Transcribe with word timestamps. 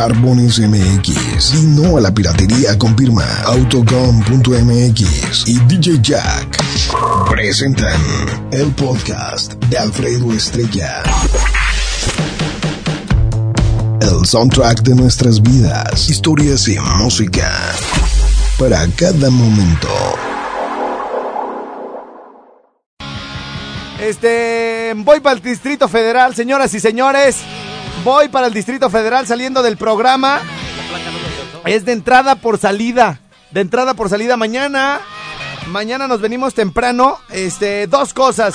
Barbones 0.00 0.58
MX 0.58 1.54
y 1.56 1.66
no 1.66 1.98
a 1.98 2.00
la 2.00 2.10
piratería 2.10 2.78
con 2.78 2.96
firma 2.96 3.22
Autocom.mx 3.44 5.46
y 5.46 5.58
DJ 5.66 5.98
Jack 6.00 6.56
presentan 7.28 8.00
el 8.50 8.68
podcast 8.68 9.62
de 9.64 9.76
Alfredo 9.76 10.32
Estrella. 10.32 11.02
El 14.00 14.24
soundtrack 14.24 14.80
de 14.80 14.94
nuestras 14.94 15.42
vidas, 15.42 16.08
historias 16.08 16.66
y 16.68 16.78
música 16.96 17.52
para 18.58 18.86
cada 18.96 19.28
momento. 19.28 19.88
Este, 24.00 24.94
voy 24.96 25.20
para 25.20 25.36
el 25.36 25.42
Distrito 25.42 25.88
Federal, 25.88 26.34
señoras 26.34 26.72
y 26.72 26.80
señores. 26.80 27.36
Voy 28.04 28.28
para 28.28 28.46
el 28.46 28.54
Distrito 28.54 28.88
Federal 28.90 29.26
saliendo 29.26 29.62
del 29.62 29.76
programa. 29.76 30.40
Es 31.66 31.84
de 31.84 31.92
entrada 31.92 32.36
por 32.36 32.58
salida. 32.58 33.20
De 33.50 33.60
entrada 33.60 33.94
por 33.94 34.08
salida 34.08 34.36
mañana. 34.36 35.00
Mañana 35.68 36.08
nos 36.08 36.20
venimos 36.20 36.54
temprano. 36.54 37.18
Este, 37.30 37.86
dos 37.86 38.14
cosas. 38.14 38.54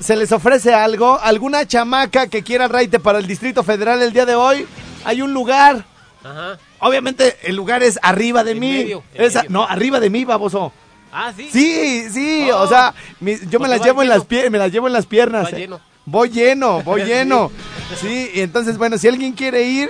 Se 0.00 0.16
les 0.16 0.30
ofrece 0.32 0.74
algo. 0.74 1.18
¿Alguna 1.22 1.66
chamaca 1.66 2.26
que 2.26 2.42
quiera 2.42 2.68
raite 2.68 3.00
para 3.00 3.18
el 3.18 3.26
Distrito 3.26 3.62
Federal 3.62 4.02
el 4.02 4.12
día 4.12 4.26
de 4.26 4.34
hoy? 4.34 4.66
Hay 5.04 5.22
un 5.22 5.32
lugar. 5.32 5.84
Ajá. 6.22 6.58
Obviamente 6.80 7.38
el 7.44 7.56
lugar 7.56 7.82
es 7.82 7.98
arriba 8.02 8.44
de 8.44 8.52
En 8.52 8.60
mí. 8.60 8.72
medio, 8.72 9.02
no, 9.48 9.64
arriba 9.64 10.00
de 10.00 10.10
mí, 10.10 10.24
baboso. 10.24 10.72
Ah, 11.12 11.32
sí. 11.36 11.48
Sí, 11.52 12.10
sí, 12.10 12.48
Oh. 12.52 12.62
o 12.62 12.66
sea, 12.68 12.94
mi- 13.20 13.36
yo 13.48 13.60
me 13.60 13.68
las 13.68 13.82
llevo 13.84 14.02
en 14.02 14.08
lleno. 14.08 14.18
las 14.18 14.26
piernas, 14.26 14.50
me 14.52 14.58
las 14.58 14.72
llevo 14.72 14.86
en 14.86 14.92
las 14.92 15.06
piernas. 15.06 15.52
Va 15.52 15.58
eh. 15.58 15.68
Voy 16.06 16.30
lleno, 16.30 16.82
voy 16.82 17.02
lleno. 17.06 17.50
Sí, 18.00 18.30
y 18.34 18.40
entonces, 18.40 18.78
bueno, 18.78 18.98
si 18.98 19.08
alguien 19.08 19.32
quiere 19.32 19.62
ir 19.64 19.88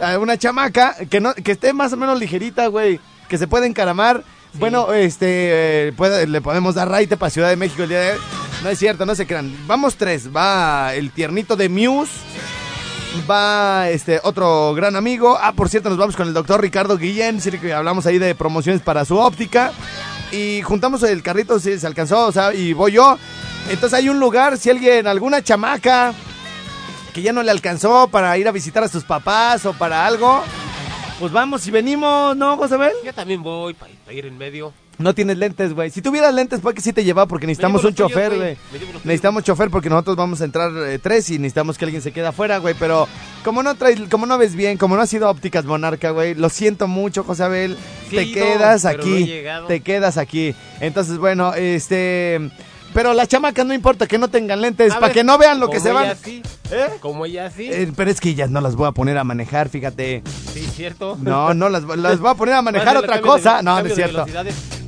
a 0.00 0.18
una 0.18 0.36
chamaca 0.36 0.96
que 1.10 1.20
no 1.20 1.34
que 1.34 1.52
esté 1.52 1.72
más 1.72 1.92
o 1.92 1.96
menos 1.96 2.18
ligerita, 2.18 2.66
güey, 2.68 3.00
que 3.28 3.38
se 3.38 3.46
puede 3.46 3.66
encaramar, 3.66 4.22
bueno, 4.54 4.92
este 4.92 5.88
eh, 5.88 5.92
puede- 5.96 6.26
le 6.26 6.40
podemos 6.40 6.74
dar 6.74 6.88
raite 6.90 7.16
para 7.16 7.30
Ciudad 7.30 7.48
de 7.48 7.56
México 7.56 7.82
el 7.84 7.88
día 7.88 8.00
de 8.00 8.12
hoy. 8.12 8.18
No 8.62 8.68
es 8.70 8.78
cierto, 8.78 9.06
no 9.06 9.14
se 9.14 9.26
crean. 9.26 9.56
Vamos 9.66 9.96
tres, 9.96 10.28
va 10.34 10.94
el 10.94 11.10
tiernito 11.10 11.56
de 11.56 11.68
Muse. 11.68 12.12
Va 13.30 13.90
este 13.90 14.20
otro 14.24 14.72
gran 14.74 14.96
amigo. 14.96 15.36
Ah, 15.40 15.52
por 15.52 15.68
cierto, 15.68 15.90
nos 15.90 15.98
vamos 15.98 16.16
con 16.16 16.28
el 16.28 16.32
doctor 16.34 16.60
Ricardo 16.62 16.96
Guillén. 16.96 17.40
Hablamos 17.74 18.06
ahí 18.06 18.18
de 18.18 18.34
promociones 18.34 18.80
para 18.80 19.04
su 19.04 19.18
óptica. 19.18 19.72
Y 20.32 20.62
juntamos 20.62 21.02
el 21.02 21.22
carrito, 21.22 21.60
si 21.60 21.78
se 21.78 21.86
alcanzó, 21.86 22.26
o 22.26 22.32
sea, 22.32 22.54
y 22.54 22.72
voy 22.72 22.92
yo. 22.92 23.18
Entonces 23.68 23.98
hay 23.98 24.08
un 24.08 24.18
lugar, 24.18 24.56
si 24.56 24.70
alguien, 24.70 25.06
alguna 25.06 25.42
chamaca 25.42 26.14
que 27.12 27.20
ya 27.20 27.32
no 27.32 27.42
le 27.42 27.50
alcanzó 27.50 28.08
para 28.08 28.36
ir 28.38 28.48
a 28.48 28.52
visitar 28.52 28.82
a 28.82 28.88
sus 28.88 29.04
papás 29.04 29.66
o 29.66 29.74
para 29.74 30.06
algo, 30.06 30.42
pues 31.20 31.30
vamos 31.30 31.66
y 31.66 31.70
venimos, 31.70 32.34
¿no, 32.34 32.56
Josabel? 32.56 32.92
Yo 33.04 33.12
también 33.12 33.42
voy 33.42 33.74
para 33.74 33.92
ir 34.10 34.24
en 34.24 34.38
medio. 34.38 34.72
No 34.98 35.14
tienes 35.14 35.38
lentes, 35.38 35.72
güey. 35.74 35.90
Si 35.90 36.02
tuvieras 36.02 36.32
lentes, 36.34 36.60
pues 36.60 36.74
que 36.74 36.80
sí 36.80 36.92
te 36.92 37.02
lleva 37.02 37.26
porque 37.26 37.46
necesitamos 37.46 37.82
un 37.84 37.94
chofer, 37.94 38.36
güey. 38.36 38.56
Necesitamos 39.04 39.42
chofer 39.42 39.70
porque 39.70 39.88
nosotros 39.88 40.16
vamos 40.16 40.40
a 40.40 40.44
entrar 40.44 40.70
eh, 40.86 40.98
tres 40.98 41.28
y 41.30 41.38
necesitamos 41.38 41.78
que 41.78 41.86
alguien 41.86 42.02
se 42.02 42.12
quede 42.12 42.26
afuera, 42.26 42.58
güey. 42.58 42.74
Pero 42.78 43.08
como 43.42 43.62
no 43.62 43.74
traes, 43.74 43.98
como 44.10 44.26
no 44.26 44.38
ves 44.38 44.54
bien, 44.54 44.76
como 44.78 44.94
no 44.94 45.02
has 45.02 45.10
sido 45.10 45.28
ópticas 45.28 45.64
monarca, 45.64 46.10
güey, 46.10 46.34
lo 46.34 46.48
siento 46.50 46.86
mucho, 46.88 47.24
José 47.24 47.44
Abel. 47.44 47.76
Sí, 48.10 48.16
te 48.16 48.32
quedas 48.32 48.84
no 48.84 48.90
aquí. 48.90 49.42
te 49.66 49.80
quedas 49.80 50.18
aquí. 50.18 50.54
Entonces, 50.80 51.16
bueno, 51.18 51.54
este. 51.54 52.50
Pero 52.94 53.14
las 53.14 53.26
chamacas 53.26 53.64
no 53.64 53.72
importa 53.72 54.06
que 54.06 54.18
no 54.18 54.28
tengan 54.28 54.60
lentes, 54.60 54.92
A 54.92 55.00
para 55.00 55.14
que 55.14 55.24
no 55.24 55.38
vean 55.38 55.58
lo 55.58 55.70
que 55.70 55.80
se 55.80 55.92
van. 55.92 56.14
sí, 56.22 56.42
¿Eh? 56.70 56.88
Como 57.00 57.24
ella 57.24 57.50
sí. 57.50 57.70
Eh, 57.72 57.90
pero 57.96 58.10
es 58.10 58.20
que 58.20 58.28
ellas 58.28 58.50
no 58.50 58.60
las 58.60 58.76
voy 58.76 58.86
a 58.86 58.92
poner 58.92 59.16
a 59.16 59.24
manejar, 59.24 59.70
fíjate. 59.70 60.22
sí, 60.52 60.60
cierto. 60.76 61.16
No, 61.22 61.54
no, 61.54 61.70
las, 61.70 61.84
las 61.84 62.20
voy 62.20 62.30
a 62.30 62.34
poner 62.34 62.54
a 62.54 62.60
manejar 62.60 62.98
otra 62.98 63.16
de- 63.16 63.22
cosa. 63.22 63.62
no, 63.62 63.80
no 63.80 63.86
es 63.88 63.94
cierto. 63.94 64.26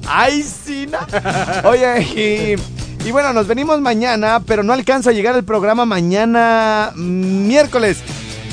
¡Ay, 0.07 0.43
sí! 0.43 0.87
no. 0.87 0.99
Oye, 1.69 2.03
y, 3.03 3.07
y 3.09 3.11
bueno, 3.13 3.33
nos 3.33 3.47
venimos 3.47 3.81
mañana, 3.81 4.41
pero 4.47 4.63
no 4.63 4.73
alcanzo 4.73 5.11
a 5.11 5.13
llegar 5.13 5.35
al 5.35 5.45
programa 5.45 5.85
mañana 5.87 6.93
mm, 6.95 7.47
miércoles. 7.47 7.99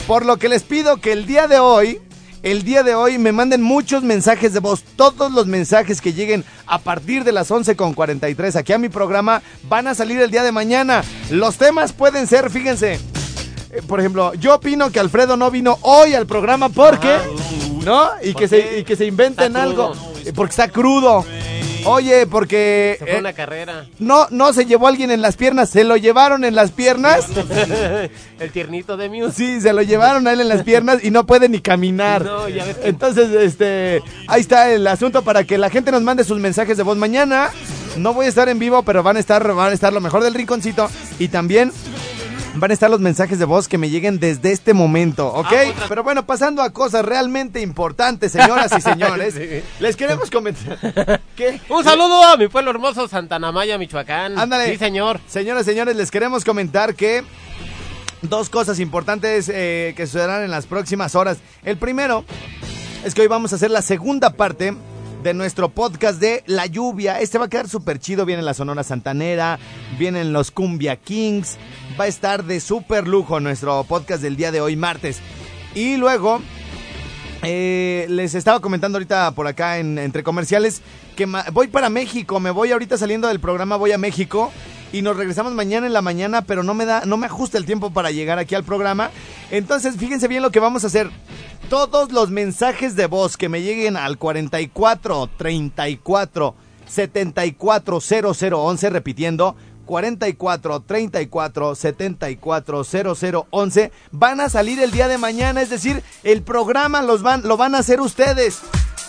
Por 0.08 0.26
lo 0.26 0.38
que 0.38 0.50
les 0.50 0.64
pido 0.64 0.98
que 0.98 1.12
el 1.12 1.26
día 1.26 1.48
de 1.48 1.60
hoy, 1.60 2.00
el 2.44 2.64
día 2.64 2.84
de 2.84 2.96
hoy 2.96 3.18
me 3.18 3.32
manden 3.32 3.62
muchos 3.62 4.04
mensajes 4.04 4.52
de 4.54 4.60
voz. 4.60 4.84
Todos 4.96 5.32
los 5.32 5.46
mensajes 5.48 6.02
que 6.02 6.14
lleguen 6.14 6.44
a 6.66 6.80
partir 6.80 7.24
de 7.24 7.32
las 7.32 7.52
11.43 7.52 8.56
aquí 8.56 8.74
a 8.74 8.78
mi 8.78 8.90
programa 8.90 9.42
van 9.70 9.88
a 9.88 9.94
salir 9.96 10.20
el 10.22 10.32
día 10.32 10.44
de 10.44 10.52
mañana. 10.52 11.04
Los 11.30 11.58
temas 11.58 11.94
pueden 11.94 12.28
ser, 12.28 12.50
fíjense. 12.50 12.94
eh, 13.72 13.82
Por 13.88 14.00
ejemplo, 14.00 14.34
yo 14.34 14.56
opino 14.56 14.90
que 14.90 15.00
Alfredo 15.00 15.38
no 15.38 15.52
vino 15.52 15.78
hoy 15.82 16.14
al 16.16 16.26
programa 16.26 16.70
porque, 16.70 17.16
¿no? 17.86 18.10
Y 18.24 18.34
que, 18.34 18.48
¿Por 18.48 18.50
se, 18.50 18.64
qué? 18.70 18.80
y 18.80 18.84
que 18.84 18.96
se 18.96 19.06
inventen 19.06 19.56
algo. 19.56 19.94
Eh, 20.26 20.34
Porque 20.36 20.52
está 20.52 20.68
crudo. 20.70 21.26
Oye, 21.84 22.28
porque 22.28 22.96
Se 23.00 23.06
fue 23.06 23.16
eh, 23.16 23.20
una 23.20 23.34
carrera. 23.34 23.88
no, 23.98 24.28
no 24.30 24.54
se 24.54 24.66
llevó 24.68 24.88
alguien 24.88 25.10
en 25.10 25.24
las 25.24 25.36
piernas, 25.36 25.68
se 25.72 25.84
lo 25.84 25.98
llevaron 25.98 26.44
en 26.46 26.54
las 26.54 26.70
piernas. 26.72 27.26
El 28.40 28.52
tiernito 28.52 28.98
de 28.98 29.10
Muse. 29.10 29.32
Sí, 29.36 29.62
se 29.62 29.74
lo 29.74 29.82
llevaron 29.82 30.28
a 30.28 30.34
él 30.34 30.42
en 30.42 30.48
las 30.50 30.62
piernas 30.64 31.04
y 31.04 31.10
no 31.10 31.26
puede 31.26 31.50
ni 31.50 31.60
caminar. 31.60 32.24
No, 32.24 32.48
ya 32.50 32.66
ves 32.66 32.78
que- 32.78 32.88
Entonces, 32.90 33.30
este, 33.32 34.04
ahí 34.28 34.42
está 34.42 34.72
el 34.72 34.86
asunto 34.86 35.24
para 35.24 35.44
que 35.44 35.58
la 35.58 35.72
gente 35.72 35.92
nos 35.92 36.04
mande 36.04 36.24
sus 36.24 36.40
mensajes 36.40 36.78
de 36.78 36.84
voz 36.84 36.98
mañana. 36.98 37.50
No 37.98 38.14
voy 38.14 38.28
a 38.28 38.30
estar 38.30 38.48
en 38.48 38.60
vivo, 38.60 38.84
pero 38.84 39.02
van 39.02 39.18
a 39.18 39.20
estar, 39.20 39.52
van 39.54 39.72
a 39.72 39.74
estar 39.74 39.92
lo 39.92 40.02
mejor 40.02 40.22
del 40.24 40.34
rinconcito 40.36 40.88
y 41.18 41.30
también 41.30 41.72
van 42.56 42.70
a 42.72 42.74
estar 42.74 42.90
los 42.90 43.00
mensajes 43.00 43.40
de 43.40 43.46
voz 43.46 43.68
que 43.68 43.78
me 43.78 43.90
lleguen 43.90 44.20
desde 44.20 44.52
este 44.52 44.74
momento, 44.74 45.28
¿ok? 45.28 45.48
Ah, 45.52 45.70
otra- 45.70 45.86
Pero 45.88 46.04
bueno, 46.04 46.26
pasando 46.26 46.62
a 46.62 46.72
cosas 46.72 47.06
realmente 47.06 47.62
importantes, 47.62 48.32
señoras 48.34 48.72
y 48.78 48.82
señores, 48.82 49.34
Sí. 49.36 49.64
les 49.80 49.96
queremos 49.96 50.30
comentar 50.30 51.22
que 51.36 51.62
Un 51.70 51.84
saludo 51.84 52.24
a 52.26 52.38
mi 52.38 52.48
pueblo 52.50 52.72
hermoso, 52.72 53.08
Santana 53.08 53.52
Maya, 53.52 53.78
Michoacán. 53.78 54.38
Ándale. 54.38 54.72
Sí, 54.72 54.78
señor. 54.78 55.20
Señoras 55.28 55.64
y 55.66 55.70
señores, 55.72 55.96
les 55.96 56.12
queremos 56.12 56.44
comentar 56.44 56.94
que 56.96 57.24
dos 58.22 58.50
cosas 58.50 58.80
importantes 58.80 59.50
eh, 59.52 59.94
que 59.96 60.06
sucederán 60.06 60.44
en 60.44 60.52
las 60.52 60.66
próximas 60.66 61.16
horas. 61.16 61.38
El 61.64 61.78
primero 61.78 62.26
es 63.06 63.14
que 63.16 63.22
hoy 63.22 63.28
vamos 63.28 63.54
a 63.54 63.56
hacer 63.56 63.72
la 63.72 63.82
segunda 63.82 64.32
parte 64.34 64.74
de 65.24 65.34
nuestro 65.34 65.70
podcast 65.70 66.20
de 66.20 66.44
La 66.48 66.66
Lluvia. 66.66 67.20
Este 67.20 67.38
va 67.38 67.46
a 67.46 67.50
quedar 67.50 67.70
súper 67.70 68.00
chido. 68.00 68.26
Viene 68.26 68.42
la 68.42 68.54
Sonora 68.54 68.84
Santanera, 68.84 69.60
vienen 70.00 70.34
los 70.34 70.52
Cumbia 70.52 70.96
Kings. 70.96 71.58
Va 72.00 72.06
a 72.06 72.08
estar 72.08 72.44
de 72.44 72.60
súper 72.60 73.08
lujo 73.08 73.40
nuestro 73.40 73.84
podcast 73.84 74.22
del 74.22 74.36
día 74.36 74.52
de 74.52 74.62
hoy, 74.62 74.76
martes. 74.76 75.20
Y 75.76 75.98
luego 75.98 76.42
eh, 77.44 78.06
les 78.10 78.36
estaba 78.36 78.60
comentando 78.60 78.98
ahorita 78.98 79.32
por 79.32 79.48
acá 79.48 79.78
en, 79.78 79.98
entre 79.98 80.24
comerciales 80.24 80.82
que 81.16 81.28
voy 81.52 81.68
para 81.68 81.90
México, 81.90 82.40
me 82.40 82.52
voy 82.52 82.72
ahorita 82.72 82.98
saliendo 82.98 83.28
del 83.28 83.40
programa, 83.40 83.76
voy 83.76 83.92
a 83.92 83.98
México 83.98 84.52
y 84.94 85.02
nos 85.02 85.16
regresamos 85.16 85.54
mañana 85.54 85.88
en 85.88 85.94
la 85.94 86.02
mañana, 86.02 86.42
pero 86.42 86.64
no 86.64 86.74
me 86.74 86.86
da, 86.86 87.04
no 87.06 87.18
me 87.18 87.28
ajusta 87.28 87.58
el 87.58 87.66
tiempo 87.66 87.92
para 87.92 88.12
llegar 88.12 88.40
aquí 88.40 88.56
al 88.56 88.64
programa. 88.64 89.12
Entonces, 89.50 89.96
fíjense 89.98 90.28
bien 90.28 90.42
lo 90.42 90.52
que 90.52 90.60
vamos 90.60 90.84
a 90.84 90.88
hacer. 90.88 91.10
Todos 91.72 92.12
los 92.12 92.32
mensajes 92.32 92.98
de 92.98 93.06
voz 93.06 93.38
que 93.38 93.48
me 93.48 93.62
lleguen 93.62 93.96
al 93.96 94.18
44 94.18 95.30
34 95.38 96.54
74 96.86 98.00
0011, 98.02 98.90
repitiendo, 98.90 99.56
44 99.86 100.82
34 100.82 101.76
74 101.76 102.84
0011 102.84 103.92
van 104.12 104.42
a 104.42 104.50
salir 104.50 104.82
el 104.82 104.92
día 104.92 105.08
de 105.08 105.18
mañana, 105.18 105.62
es 105.62 105.70
decir, 105.70 106.04
el 106.24 106.42
programa 106.42 107.02
los 107.02 107.22
van, 107.22 107.48
lo 107.48 107.56
van 107.56 107.74
a 107.74 107.78
hacer 107.78 108.02
ustedes. 108.02 108.60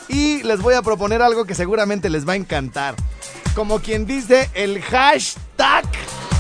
Y 0.07 0.45
les 0.45 0.63
voy 0.63 0.75
a 0.75 0.83
proponer 0.83 1.21
algo 1.21 1.45
que 1.45 1.57
seguramente 1.57 2.11
les 2.11 2.29
va 2.29 2.35
a 2.35 2.37
encantar. 2.37 2.95
Como 3.57 3.81
quien 3.81 4.07
dice, 4.07 4.51
el 4.55 4.81
hashtag 4.83 5.85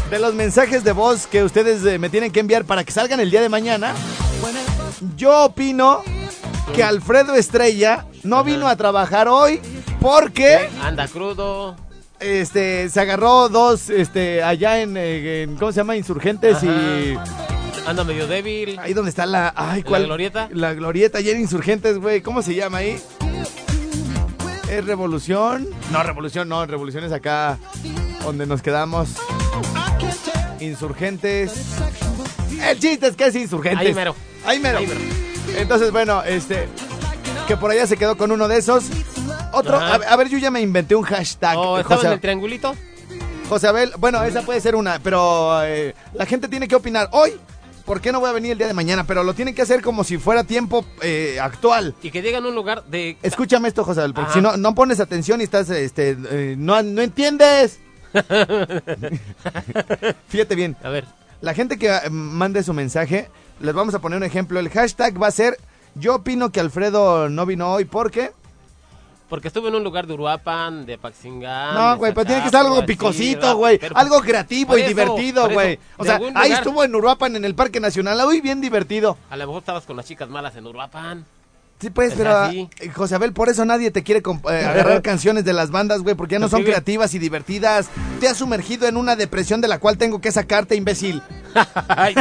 de 0.08 0.20
los 0.20 0.34
mensajes 0.34 0.84
de 0.84 0.92
voz 0.92 1.26
que 1.26 1.42
ustedes 1.42 1.84
eh, 1.84 1.98
me 1.98 2.10
tienen 2.10 2.30
que 2.30 2.38
enviar 2.38 2.64
para 2.64 2.84
que 2.84 2.92
salgan 2.92 3.19
el 3.19 3.32
día 3.32 3.42
de 3.42 3.48
mañana. 3.48 3.92
Yo 5.16 5.44
opino 5.46 6.02
que 6.75 6.82
Alfredo 6.82 7.34
Estrella 7.34 8.06
no 8.22 8.44
vino 8.44 8.69
a 8.69 8.76
trabajar 8.76 9.28
hoy 9.28 9.60
Porque 10.00 10.69
Anda 10.82 11.08
crudo. 11.08 11.76
este 12.20 12.88
se 12.88 13.00
agarró 13.00 13.49
dos 13.49 13.90
este 13.90 14.43
allá 14.43 14.81
en, 14.81 14.96
en- 14.96 15.56
¿cómo 15.56 15.72
se 15.72 15.76
llama? 15.78 15.96
Insurgentes 15.96 16.62
y 16.62 17.16
Anda 17.87 18.04
medio 18.04 18.26
débil. 18.28 18.78
ahí 18.78 18.94
donde 18.94 19.10
está 19.10 19.26
la 19.26 19.52
ay, 19.56 19.82
¿La 19.82 19.88
¿cuál? 19.88 20.04
glorieta? 20.06 20.49
La 20.52 20.72
glorieta 20.75 21.19
allá 21.19 21.32
en 21.32 21.40
Insurgentes, 21.40 21.98
güey. 21.98 22.20
¿Cómo 22.20 22.40
se 22.43 22.55
llama 22.55 22.78
ahí? 22.78 23.00
¿Es 24.70 24.84
Revolución? 24.84 25.69
No, 25.90 26.02
Revolución 26.02 26.48
no, 26.48 26.64
Revolución 26.64 27.02
es 27.05 27.12
acá 27.12 27.58
donde 28.25 28.46
nos 28.46 28.62
quedamos. 28.62 29.08
Insurgentes. 30.60 31.52
El 32.62 32.78
chiste 32.78 33.08
es 33.08 33.16
que 33.16 33.25
es 33.26 33.34
Insurgentes. 33.34 33.87
Ahí 33.88 33.94
mero. 33.94 34.14
Ahí 34.44 34.59
mero. 34.59 34.79
Ahí 34.79 34.87
mero. 34.87 35.00
Entonces, 35.56 35.91
bueno, 35.91 36.23
este 36.25 36.69
que 37.47 37.56
por 37.56 37.71
allá 37.71 37.87
se 37.87 37.97
quedó 37.97 38.17
con 38.17 38.31
uno 38.31 38.49
de 38.49 38.59
esos. 38.59 38.85
Otro, 39.53 39.77
a, 39.77 39.94
a 39.94 40.17
ver, 40.17 40.29
yo 40.29 40.39
ya 40.39 40.50
me 40.50 40.61
inventé 40.61 40.94
un 40.94 41.03
hashtag. 41.03 41.59
¿O 41.59 41.79
estaba 41.79 41.97
José, 41.97 42.06
en 42.09 42.12
el 42.15 42.21
triangulito? 42.21 42.75
José 43.49 43.69
Abel, 43.69 43.93
bueno, 43.99 44.23
esa 44.23 44.43
puede 44.43 44.61
ser 44.61 44.77
una, 44.77 44.99
pero 44.99 45.62
eh, 45.65 45.94
la 46.15 46.27
gente 46.27 46.49
tiene 46.49 46.69
que 46.69 46.75
opinar. 46.75 47.09
Hoy, 47.12 47.33
¿por 47.85 48.00
qué 48.00 48.12
no 48.12 48.21
voy 48.21 48.31
a 48.31 48.33
venir 48.33 48.53
el 48.53 48.59
día 48.59 48.67
de 48.67 48.75
mañana? 48.75 49.05
Pero 49.05 49.25
lo 49.25 49.35
tienen 49.35 49.55
que 49.55 49.62
hacer 49.62 49.83
como 49.83 50.05
si 50.05 50.19
fuera 50.19 50.44
tiempo 50.44 50.85
eh, 51.03 51.39
actual. 51.41 51.94
Y 52.03 52.11
que 52.11 52.23
llegan 52.23 52.44
a 52.44 52.49
un 52.49 52.55
lugar 52.55 52.85
de... 52.85 53.19
Escúchame 53.23 53.69
esto, 53.69 53.85
José 53.85 54.00
Abel, 54.00 54.15
porque 54.15 54.31
Ajá. 54.31 54.39
si 54.39 54.41
no, 54.41 54.56
no 54.56 54.75
pones 54.75 55.00
atención 55.00 55.41
y 55.41 55.44
estás, 55.44 55.69
este, 55.69 56.17
eh, 56.31 56.55
no, 56.56 56.83
no 56.83 57.03
entiendes. 57.03 57.81
Fíjate 60.29 60.55
bien, 60.55 60.77
A 60.83 60.89
ver. 60.89 61.05
La 61.43 61.55
gente 61.55 61.77
que 61.77 61.89
eh, 61.89 62.09
mande 62.09 62.62
su 62.62 62.73
mensaje, 62.73 63.29
les 63.61 63.75
vamos 63.75 63.94
a 63.94 63.99
poner 63.99 64.17
un 64.17 64.25
ejemplo. 64.25 64.59
El 64.59 64.71
hashtag 64.71 65.21
va 65.21 65.27
a 65.27 65.33
ser, 65.33 65.59
yo 65.94 66.15
opino 66.15 66.50
que 66.50 66.61
Alfredo 66.61 67.29
no 67.29 67.44
vino 67.44 67.71
hoy 67.71 67.85
porque... 67.85 68.33
Porque 69.29 69.49
estuve 69.49 69.69
en 69.69 69.75
un 69.75 69.83
lugar 69.83 70.06
de 70.06 70.12
Uruapan, 70.12 70.85
de 70.85 70.99
Paxingán. 70.99 71.75
No, 71.75 71.97
güey, 71.97 72.12
pero 72.12 72.27
tiene 72.27 72.43
que 72.43 72.50
ser 72.50 72.61
algo 72.61 72.85
picosito, 72.85 73.56
güey. 73.56 73.81
Algo 73.94 74.21
creativo 74.21 74.77
y 74.77 74.83
eso, 74.83 74.89
divertido, 74.89 75.49
güey. 75.49 75.79
O 75.97 76.05
sea, 76.05 76.17
ahí 76.17 76.21
lugar. 76.21 76.50
estuvo 76.50 76.85
en 76.85 76.94
Uruapan, 76.94 77.37
en 77.37 77.44
el 77.47 77.55
Parque 77.55 77.81
Nacional. 77.81 78.21
Uy, 78.27 78.43
bien 78.43 78.61
divertido. 78.61 79.17
A 79.31 79.37
lo 79.39 79.47
mejor 79.47 79.61
estabas 79.61 79.85
con 79.85 79.97
las 79.97 80.05
chicas 80.05 80.29
malas 80.29 80.55
en 80.56 80.67
Uruapan. 80.67 81.25
Sí, 81.82 81.90
pues, 81.90 82.12
Es 82.12 82.19
pero, 82.19 82.34
así. 82.37 82.70
eh, 82.81 82.88
José 82.90 83.17
Abel, 83.17 83.32
por 83.32 83.49
eso 83.50 83.64
nadie 83.64 83.90
te 83.90 84.02
quiere 84.05 84.23
eh, 84.25 84.64
agarrar 84.64 85.02
canciones 85.02 85.44
de 85.44 85.52
las 85.52 85.70
bandas, 85.70 86.00
güey, 86.02 86.14
porque 86.14 86.34
ya 86.34 86.38
no 86.38 86.44
¿Por 86.49 86.50
son 86.61 86.62
creativas 86.62 87.12
y 87.14 87.19
divertidas. 87.19 87.88
Te 88.20 88.29
has 88.29 88.37
sumergido 88.38 88.87
en 88.87 88.96
una 88.96 89.17
depresión 89.17 89.61
de 89.61 89.67
la 89.69 89.79
cual 89.81 89.99
tengo 89.99 90.20
que 90.20 90.31
sacarte, 90.32 90.76
imbécil. 90.76 91.20
Ay, 91.88 92.14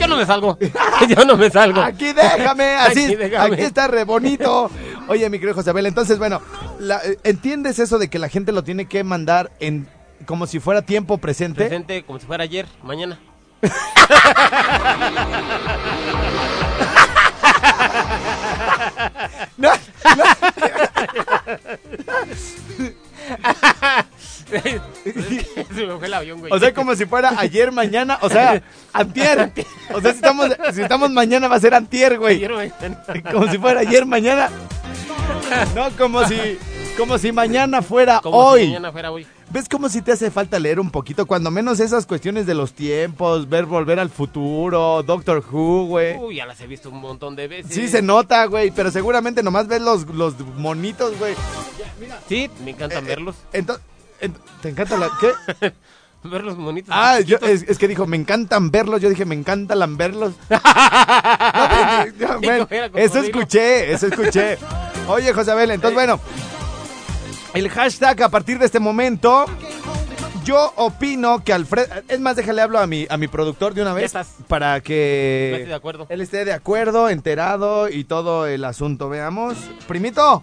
yo 0.00 0.06
no 0.08 0.16
me 0.16 0.26
salgo. 0.26 0.58
Yo 1.08 1.24
no 1.24 1.36
me 1.36 1.48
salgo. 1.50 1.80
Aquí 1.80 2.12
déjame, 2.12 2.74
así, 2.74 3.04
Aquí 3.04 3.14
déjame. 3.14 3.54
aquí 3.54 3.62
está 3.62 3.86
re 3.88 4.02
bonito. 4.04 4.70
Oye, 5.06 5.28
mi 5.30 5.38
querido 5.38 5.54
José 5.54 5.70
Abel, 5.70 5.86
entonces, 5.86 6.18
bueno, 6.18 6.40
la- 6.80 7.00
eh, 7.04 7.18
¿entiendes 7.24 7.78
eso 7.78 7.98
de 7.98 8.08
que 8.08 8.18
la 8.18 8.28
gente 8.28 8.50
lo 8.52 8.64
tiene 8.64 8.86
que 8.86 9.04
mandar 9.04 9.52
en 9.60 9.86
como 10.26 10.46
si 10.46 10.58
fuera 10.60 10.82
tiempo 10.82 11.18
presente? 11.18 11.66
Presente 11.66 12.04
como 12.04 12.18
si 12.18 12.26
fuera 12.26 12.42
ayer, 12.44 12.66
mañana. 12.82 13.20
Se 25.74 25.86
me 25.86 25.96
fue 25.96 26.06
el 26.06 26.14
avión, 26.14 26.40
güey. 26.40 26.52
O 26.52 26.58
sea, 26.58 26.72
como 26.72 26.94
si 26.94 27.04
fuera 27.06 27.32
ayer, 27.38 27.72
mañana, 27.72 28.18
o 28.22 28.28
sea, 28.28 28.62
antier. 28.92 29.52
O 29.92 30.00
sea, 30.00 30.12
si 30.12 30.16
estamos, 30.16 30.48
si 30.72 30.82
estamos 30.82 31.10
mañana 31.10 31.48
va 31.48 31.56
a 31.56 31.60
ser 31.60 31.74
antier, 31.74 32.18
güey. 32.18 32.46
Como 33.32 33.50
si 33.50 33.58
fuera 33.58 33.80
ayer, 33.80 34.06
mañana. 34.06 34.50
No, 35.74 35.90
como 35.96 36.26
si, 36.26 36.36
como 36.96 37.18
si 37.18 37.32
mañana 37.32 37.82
fuera 37.82 38.20
Como 38.20 38.36
hoy. 38.36 38.60
si 38.62 38.66
mañana 38.68 38.92
fuera 38.92 39.10
hoy. 39.10 39.26
¿Ves 39.50 39.68
cómo 39.68 39.88
si 39.88 40.02
te 40.02 40.10
hace 40.12 40.30
falta 40.30 40.58
leer 40.58 40.80
un 40.80 40.90
poquito? 40.90 41.26
Cuando 41.26 41.50
menos 41.50 41.78
esas 41.78 42.06
cuestiones 42.06 42.44
de 42.46 42.54
los 42.54 42.72
tiempos, 42.72 43.48
ver 43.48 43.66
volver 43.66 44.00
al 44.00 44.10
futuro, 44.10 45.02
Doctor 45.04 45.44
Who, 45.48 45.86
güey. 45.86 46.16
Uy, 46.16 46.36
ya 46.36 46.46
las 46.46 46.60
he 46.60 46.66
visto 46.66 46.88
un 46.90 47.00
montón 47.00 47.36
de 47.36 47.46
veces. 47.46 47.72
Sí 47.72 47.86
se 47.88 48.02
nota, 48.02 48.44
güey, 48.46 48.70
pero 48.70 48.90
seguramente 48.90 49.42
nomás 49.42 49.68
ves 49.68 49.80
los, 49.80 50.06
los 50.08 50.38
monitos, 50.56 51.16
güey. 51.18 51.34
Sí, 52.28 52.50
me 52.64 52.72
encantan 52.72 53.06
verlos. 53.06 53.36
Entonces, 53.52 53.84
¿te 54.60 54.68
encanta 54.68 54.96
la 54.96 55.10
qué? 55.20 55.72
Ver 56.24 56.42
los 56.42 56.56
monitos. 56.56 56.94
Ah, 56.96 57.20
yo, 57.20 57.36
es, 57.42 57.64
es 57.64 57.76
que 57.76 57.86
dijo, 57.86 58.06
me 58.06 58.16
encantan 58.16 58.70
verlos. 58.70 59.02
Yo 59.02 59.10
dije, 59.10 59.26
me 59.26 59.34
encanta 59.34 59.74
lamberlos. 59.74 60.32
No, 62.18 62.40
bueno, 62.40 62.68
eso 62.94 63.18
escuché, 63.20 63.92
eso 63.92 64.06
escuché. 64.06 64.58
Oye, 65.08 65.32
José 65.32 65.50
Abel, 65.52 65.70
entonces, 65.70 65.94
bueno, 65.94 66.18
el 67.54 67.68
hashtag 67.68 68.22
a 68.22 68.28
partir 68.28 68.58
de 68.58 68.66
este 68.66 68.80
momento, 68.80 69.44
yo 70.44 70.72
opino 70.76 71.44
que 71.44 71.52
Alfredo... 71.52 71.88
Es 72.08 72.20
más, 72.20 72.36
déjale 72.36 72.62
hablo 72.62 72.78
a 72.78 72.86
mi, 72.86 73.06
a 73.08 73.16
mi 73.16 73.28
productor 73.28 73.74
de 73.74 73.82
una 73.82 73.92
vez 73.92 74.04
estás. 74.06 74.34
para 74.48 74.76
No 74.76 74.82
que 74.82 75.52
estoy 75.52 75.68
de 75.68 75.74
acuerdo. 75.74 76.06
él 76.08 76.20
esté 76.20 76.44
de 76.44 76.52
acuerdo, 76.52 77.08
enterado 77.08 77.88
y 77.88 78.04
todo 78.04 78.46
el 78.46 78.64
asunto. 78.64 79.08
Veamos. 79.08 79.56
Primito. 79.86 80.42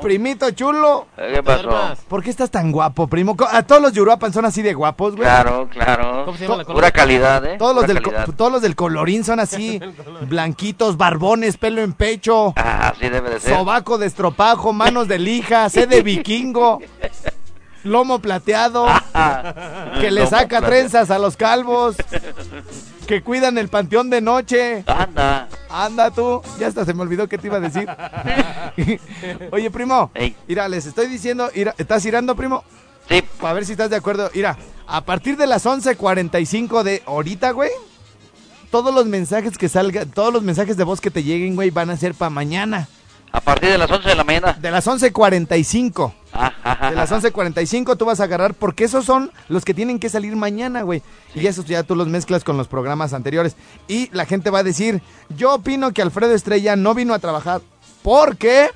Primito 0.00 0.50
chulo. 0.52 1.06
¿Qué 1.16 1.34
¿Te 1.34 1.42
pasó? 1.42 1.70
¿Por 2.08 2.22
qué 2.22 2.30
estás 2.30 2.50
tan 2.50 2.72
guapo, 2.72 3.06
primo? 3.06 3.36
A 3.50 3.62
todos 3.62 3.82
los 3.82 3.92
Yuruapan 3.92 4.32
son 4.32 4.44
así 4.44 4.62
de 4.62 4.74
guapos, 4.74 5.14
güey. 5.16 5.24
Claro, 5.28 5.68
claro. 5.70 6.24
¿Cómo 6.24 6.36
se 6.36 6.44
llama 6.44 6.56
la 6.58 6.64
Pura 6.64 6.90
calidad, 6.90 7.44
¿eh? 7.44 7.56
Todos 7.58 7.74
los, 7.74 7.84
Pura 7.84 7.94
del, 7.94 8.02
calidad. 8.02 8.34
todos 8.36 8.52
los 8.52 8.62
del 8.62 8.76
colorín 8.76 9.24
son 9.24 9.40
así, 9.40 9.80
blanquitos, 10.28 10.96
barbones, 10.96 11.56
pelo 11.56 11.82
en 11.82 11.92
pecho, 11.92 12.52
Ah, 12.56 12.92
así 12.94 13.08
debe 13.08 13.30
de 13.30 13.40
ser. 13.40 13.54
sobaco 13.56 13.98
de 13.98 14.06
estropajo, 14.06 14.72
manos 14.72 15.08
de 15.08 15.18
lija, 15.18 15.68
sed 15.70 15.88
de 15.88 16.02
vikingo, 16.02 16.80
lomo 17.84 18.18
plateado, 18.20 18.86
Ah, 19.14 19.92
que 20.00 20.10
le 20.10 20.26
saca 20.26 20.48
plateado. 20.60 20.66
trenzas 20.66 21.10
a 21.10 21.18
los 21.18 21.36
calvos, 21.36 21.96
que 23.10 23.22
cuidan 23.22 23.58
el 23.58 23.66
panteón 23.66 24.08
de 24.08 24.20
noche. 24.20 24.84
Anda. 24.86 25.48
Anda 25.68 26.12
tú, 26.12 26.40
ya 26.60 26.68
hasta 26.68 26.84
se 26.84 26.94
me 26.94 27.02
olvidó 27.02 27.26
qué 27.26 27.38
te 27.38 27.48
iba 27.48 27.56
a 27.56 27.60
decir. 27.60 27.88
Oye, 29.50 29.68
primo, 29.68 30.12
Ey. 30.14 30.36
mira, 30.46 30.68
les 30.68 30.86
estoy 30.86 31.08
diciendo, 31.08 31.50
mira, 31.52 31.74
¿estás 31.76 32.04
irando, 32.04 32.36
primo? 32.36 32.62
Sí, 33.08 33.24
A 33.40 33.52
ver 33.52 33.66
si 33.66 33.72
estás 33.72 33.90
de 33.90 33.96
acuerdo. 33.96 34.30
Mira, 34.32 34.56
a 34.86 35.00
partir 35.00 35.36
de 35.36 35.48
las 35.48 35.66
11.45 35.66 36.84
de 36.84 37.02
ahorita, 37.04 37.50
güey, 37.50 37.72
todos 38.70 38.94
los 38.94 39.06
mensajes 39.06 39.58
que 39.58 39.68
salgan, 39.68 40.08
todos 40.12 40.32
los 40.32 40.44
mensajes 40.44 40.76
de 40.76 40.84
voz 40.84 41.00
que 41.00 41.10
te 41.10 41.24
lleguen, 41.24 41.56
güey, 41.56 41.70
van 41.70 41.90
a 41.90 41.96
ser 41.96 42.14
para 42.14 42.30
mañana. 42.30 42.88
A 43.32 43.40
partir 43.40 43.70
de 43.70 43.78
las 43.78 43.90
11 43.90 44.08
de 44.08 44.14
la 44.14 44.24
mañana. 44.24 44.52
De 44.54 44.70
las 44.70 44.86
11.45. 44.86 46.12
Ah, 46.32 46.88
De 46.90 46.96
las 46.96 47.10
11.45 47.10 47.96
tú 47.96 48.04
vas 48.04 48.20
a 48.20 48.24
agarrar, 48.24 48.54
porque 48.54 48.84
esos 48.84 49.04
son 49.04 49.30
los 49.48 49.64
que 49.64 49.74
tienen 49.74 49.98
que 49.98 50.08
salir 50.08 50.36
mañana, 50.36 50.82
güey. 50.82 51.02
Y 51.34 51.46
esos 51.46 51.64
ya 51.66 51.82
tú 51.82 51.94
los 51.94 52.08
mezclas 52.08 52.44
con 52.44 52.56
los 52.56 52.68
programas 52.68 53.12
anteriores. 53.12 53.56
Y 53.88 54.08
la 54.12 54.26
gente 54.26 54.50
va 54.50 54.60
a 54.60 54.64
decir, 54.64 55.02
yo 55.36 55.54
opino 55.54 55.92
que 55.92 56.02
Alfredo 56.02 56.34
Estrella 56.34 56.76
no 56.76 56.94
vino 56.94 57.14
a 57.14 57.18
trabajar 57.18 57.60
porque 58.02 58.70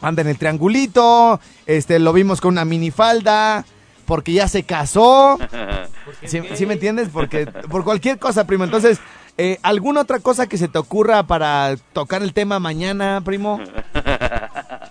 anda 0.00 0.22
en 0.22 0.28
el 0.28 0.38
triangulito, 0.38 1.40
este, 1.66 1.98
lo 1.98 2.12
vimos 2.12 2.40
con 2.40 2.52
una 2.52 2.64
minifalda, 2.64 3.64
porque 4.06 4.32
ya 4.32 4.48
se 4.48 4.62
casó. 4.62 5.38
¿Sí, 6.24 6.40
sí 6.54 6.66
me 6.66 6.74
entiendes? 6.74 7.08
Porque 7.12 7.46
por 7.46 7.84
cualquier 7.84 8.18
cosa, 8.18 8.46
primo. 8.46 8.64
Entonces, 8.64 8.98
eh, 9.38 9.58
¿alguna 9.62 10.02
otra 10.02 10.18
cosa 10.18 10.46
que 10.46 10.58
se 10.58 10.68
te 10.68 10.78
ocurra 10.78 11.22
para 11.22 11.76
tocar 11.92 12.22
el 12.22 12.34
tema 12.34 12.58
mañana, 12.58 13.22
primo? 13.24 13.60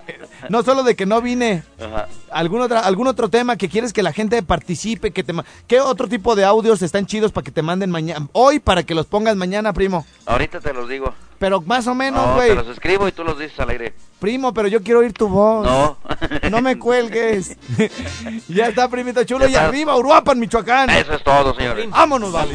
No 0.52 0.64
solo 0.64 0.84
de 0.84 0.96
que 0.96 1.06
no 1.06 1.22
vine. 1.22 1.64
Ajá. 1.80 2.08
¿Algún, 2.32 2.62
otra, 2.62 2.80
¿Algún 2.82 3.08
otro 3.08 3.30
tema 3.30 3.56
que 3.58 3.70
quieres 3.70 3.94
que 3.94 4.04
la 4.04 4.14
gente 4.14 4.42
participe? 4.44 5.12
Que 5.12 5.24
te, 5.24 5.34
ma- 5.34 5.46
¿Qué 5.68 5.80
otro 5.82 6.08
tipo 6.08 6.36
de 6.36 6.46
audios 6.46 6.82
están 6.82 7.06
chidos 7.06 7.32
para 7.32 7.44
que 7.46 7.52
te 7.52 7.62
manden 7.62 7.90
mañana? 7.92 8.28
Hoy 8.34 8.60
para 8.60 8.84
que 8.84 8.96
los 8.96 9.06
pongas 9.06 9.36
mañana, 9.36 9.74
primo. 9.74 10.06
Ahorita 10.26 10.60
te 10.60 10.74
los 10.74 10.88
digo. 10.90 11.14
Pero 11.40 11.62
más 11.62 11.86
o 11.86 11.94
menos, 11.94 12.26
No, 12.26 12.34
güey. 12.36 12.50
te 12.50 12.56
los 12.56 12.68
escribo 12.68 13.08
y 13.08 13.12
tú 13.12 13.24
los 13.24 13.38
dices 13.38 13.60
al 13.60 13.70
aire. 13.70 13.94
Primo, 14.20 14.54
pero 14.56 14.68
yo 14.68 14.82
quiero 14.82 15.02
oír 15.02 15.14
tu 15.14 15.28
voz. 15.28 15.66
No. 15.66 15.98
No 16.50 16.62
me 16.62 16.80
cuelgues. 16.80 17.58
ya 18.48 18.68
está, 18.68 18.88
primito 18.90 19.24
chulo. 19.24 19.46
Ya 19.46 19.50
Y 19.50 19.54
está. 19.54 19.68
arriba, 19.68 19.96
Uruapan, 19.98 20.40
Michoacán. 20.40 20.90
Eso 20.90 21.14
es 21.14 21.24
todo, 21.24 21.54
señores. 21.56 21.90
Vámonos, 21.90 22.32
vale. 22.32 22.54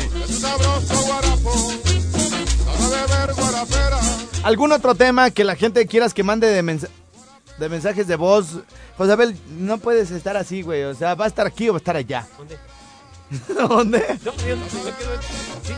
¿Algún 4.43 4.73
otro 4.73 4.95
tema 4.95 5.31
que 5.31 5.45
la 5.45 5.55
gente 5.55 5.87
quieras 5.87 6.13
que 6.15 6.25
mande 6.25 6.49
de, 6.49 6.63
mensa- 6.63 6.89
de 7.63 7.69
mensajes 7.69 8.07
de 8.07 8.17
voz? 8.17 8.59
José 8.99 9.13
Abel, 9.13 9.37
no 9.59 9.79
puedes 9.79 10.11
estar 10.11 10.37
así, 10.37 10.63
güey. 10.63 10.83
O 10.85 10.95
sea, 10.95 11.15
¿va 11.15 11.25
a 11.27 11.29
estar 11.29 11.47
aquí 11.47 11.69
o 11.69 11.73
va 11.73 11.77
a 11.77 11.79
estar 11.79 11.97
allá? 11.97 12.27
¿Dónde? 12.37 12.59
¿Dónde? 13.69 14.19
No, 14.25 14.33
yo 14.47 14.57
no 14.57 14.65
sí. 14.69 15.73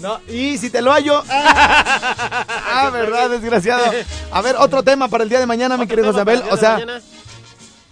No, 0.00 0.18
y 0.28 0.56
si 0.58 0.70
te 0.70 0.80
lo 0.82 0.92
hallo. 0.92 1.22
Ah, 2.72 2.88
verdad, 2.92 3.28
desgraciado. 3.30 3.84
A 4.30 4.40
ver, 4.40 4.56
otro 4.56 4.82
tema 4.82 5.08
para 5.08 5.24
el 5.24 5.28
día 5.28 5.40
de 5.40 5.46
mañana, 5.46 5.76
mi 5.76 5.86
querido 5.86 6.12
José 6.12 6.24
tema 6.24 6.24
para 6.24 6.38
Abel. 6.38 6.48
el 6.48 6.54
O 6.54 6.56
sea, 6.56 7.00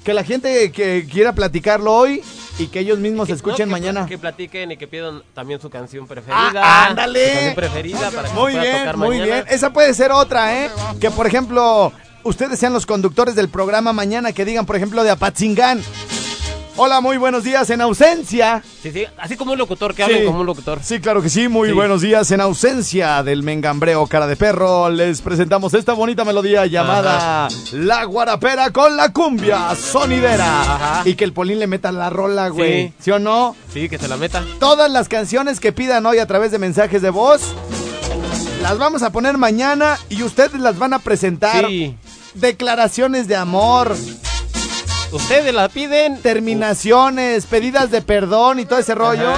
que 0.05 0.15
la 0.15 0.25
gente 0.25 0.71
que 0.73 1.07
quiera 1.11 1.33
platicarlo 1.35 1.93
hoy 1.93 2.23
y 2.59 2.69
que 2.69 2.81
ellos 2.81 2.99
mismos 2.99 3.27
Que- 3.27 3.35
escuchen 3.35 3.69
no, 3.69 3.75
que- 3.75 3.81
mañana. 3.81 4.07
Que 4.07 4.17
platiquen 4.19 4.71
y 4.73 4.77
que 4.77 4.87
pidan 4.89 5.23
también 5.35 5.61
su 5.61 5.69
canción 5.69 6.07
preferida. 6.07 6.53
Ah, 6.63 6.87
ándale. 6.87 7.27
Su 7.27 7.33
canción 7.35 7.55
preferida 7.57 8.11
para 8.13 8.29
que 8.29 8.35
Muy 8.35 8.53
bien, 8.59 8.79
tocar 8.79 8.97
muy 8.97 9.09
mañana. 9.19 9.27
bien. 9.43 9.45
Esa 9.49 9.73
puede 9.73 9.93
ser 9.93 10.13
otra, 10.13 10.65
¿eh? 10.65 10.71
Que 11.01 11.11
por 11.11 11.27
ejemplo, 11.27 11.93
ustedes 12.25 12.59
sean 12.59 12.73
los 12.73 12.87
conductores 12.87 13.35
del 13.35 13.49
programa 13.49 13.93
mañana 13.93 14.33
que 14.33 14.45
digan, 14.45 14.67
por 14.67 14.77
ejemplo, 14.77 15.03
de 15.05 15.11
Apatzingán. 15.11 15.83
Hola, 16.81 17.01
muy 17.01 17.17
buenos 17.17 17.43
días 17.43 17.69
en 17.71 17.81
ausencia. 17.81 18.63
Sí, 18.81 18.93
sí, 18.93 19.05
así 19.17 19.37
como 19.37 19.51
un 19.51 19.59
locutor, 19.59 19.97
que 19.97 20.05
hablen 20.05 20.21
Sí. 20.21 20.27
como 20.27 20.39
un 20.41 20.47
locutor. 20.47 20.79
Sí, 20.81 21.01
claro 21.01 21.21
que 21.21 21.29
sí. 21.29 21.49
Muy 21.49 21.71
Sí. 21.71 21.75
buenos 21.75 22.03
días 22.03 22.31
en 22.31 22.41
ausencia 22.41 23.21
del 23.25 23.43
mengambreo 23.43 24.07
cara 24.07 24.29
de 24.29 24.37
perro. 24.37 24.89
Les 24.89 25.21
presentamos 25.21 25.75
esta 25.75 25.93
bonita 25.95 26.25
melodía 26.25 26.67
llamada 26.67 27.49
La 27.73 28.05
Guarapera 28.05 28.71
con 28.71 28.97
la 28.97 29.13
cumbia 29.13 29.75
sonidera. 29.75 30.61
Ajá. 30.61 31.03
Y 31.05 31.15
que 31.17 31.25
el 31.25 31.33
Polín 31.33 31.59
le 31.59 31.67
meta 31.67 31.91
la 31.91 32.11
rola, 32.11 32.49
güey. 32.49 32.89
Sí. 32.89 32.93
¿Sí 33.01 33.11
o 33.11 33.19
no? 33.19 33.57
Sí, 33.75 33.89
que 33.89 33.99
se 33.99 34.07
la 34.07 34.17
meta. 34.17 34.45
Todas 34.61 34.89
las 34.89 35.09
canciones 35.09 35.59
que 35.59 35.73
pidan 35.73 36.07
hoy 36.07 36.19
a 36.19 36.27
través 36.29 36.53
de 36.53 36.61
mensajes 36.61 37.03
de 37.03 37.11
voz 37.11 37.41
las 38.63 38.79
vamos 38.79 39.03
a 39.03 39.11
poner 39.11 39.37
mañana 39.37 39.99
y 40.11 40.23
ustedes 40.23 40.61
las 40.61 40.79
van 40.79 40.93
a 40.93 41.01
presentar. 41.01 41.67
Sí. 41.67 41.97
Declaraciones 42.41 43.27
de 43.29 43.37
amor, 43.37 43.97
Ustedes 45.11 45.55
la 45.55 45.69
piden. 45.69 46.21
terminaciones, 46.21 47.47
pedidas 47.47 47.91
de 47.91 48.03
perdón 48.03 48.61
y 48.61 48.67
todo 48.67 48.79
ese 48.79 48.95
rollo. 48.95 49.33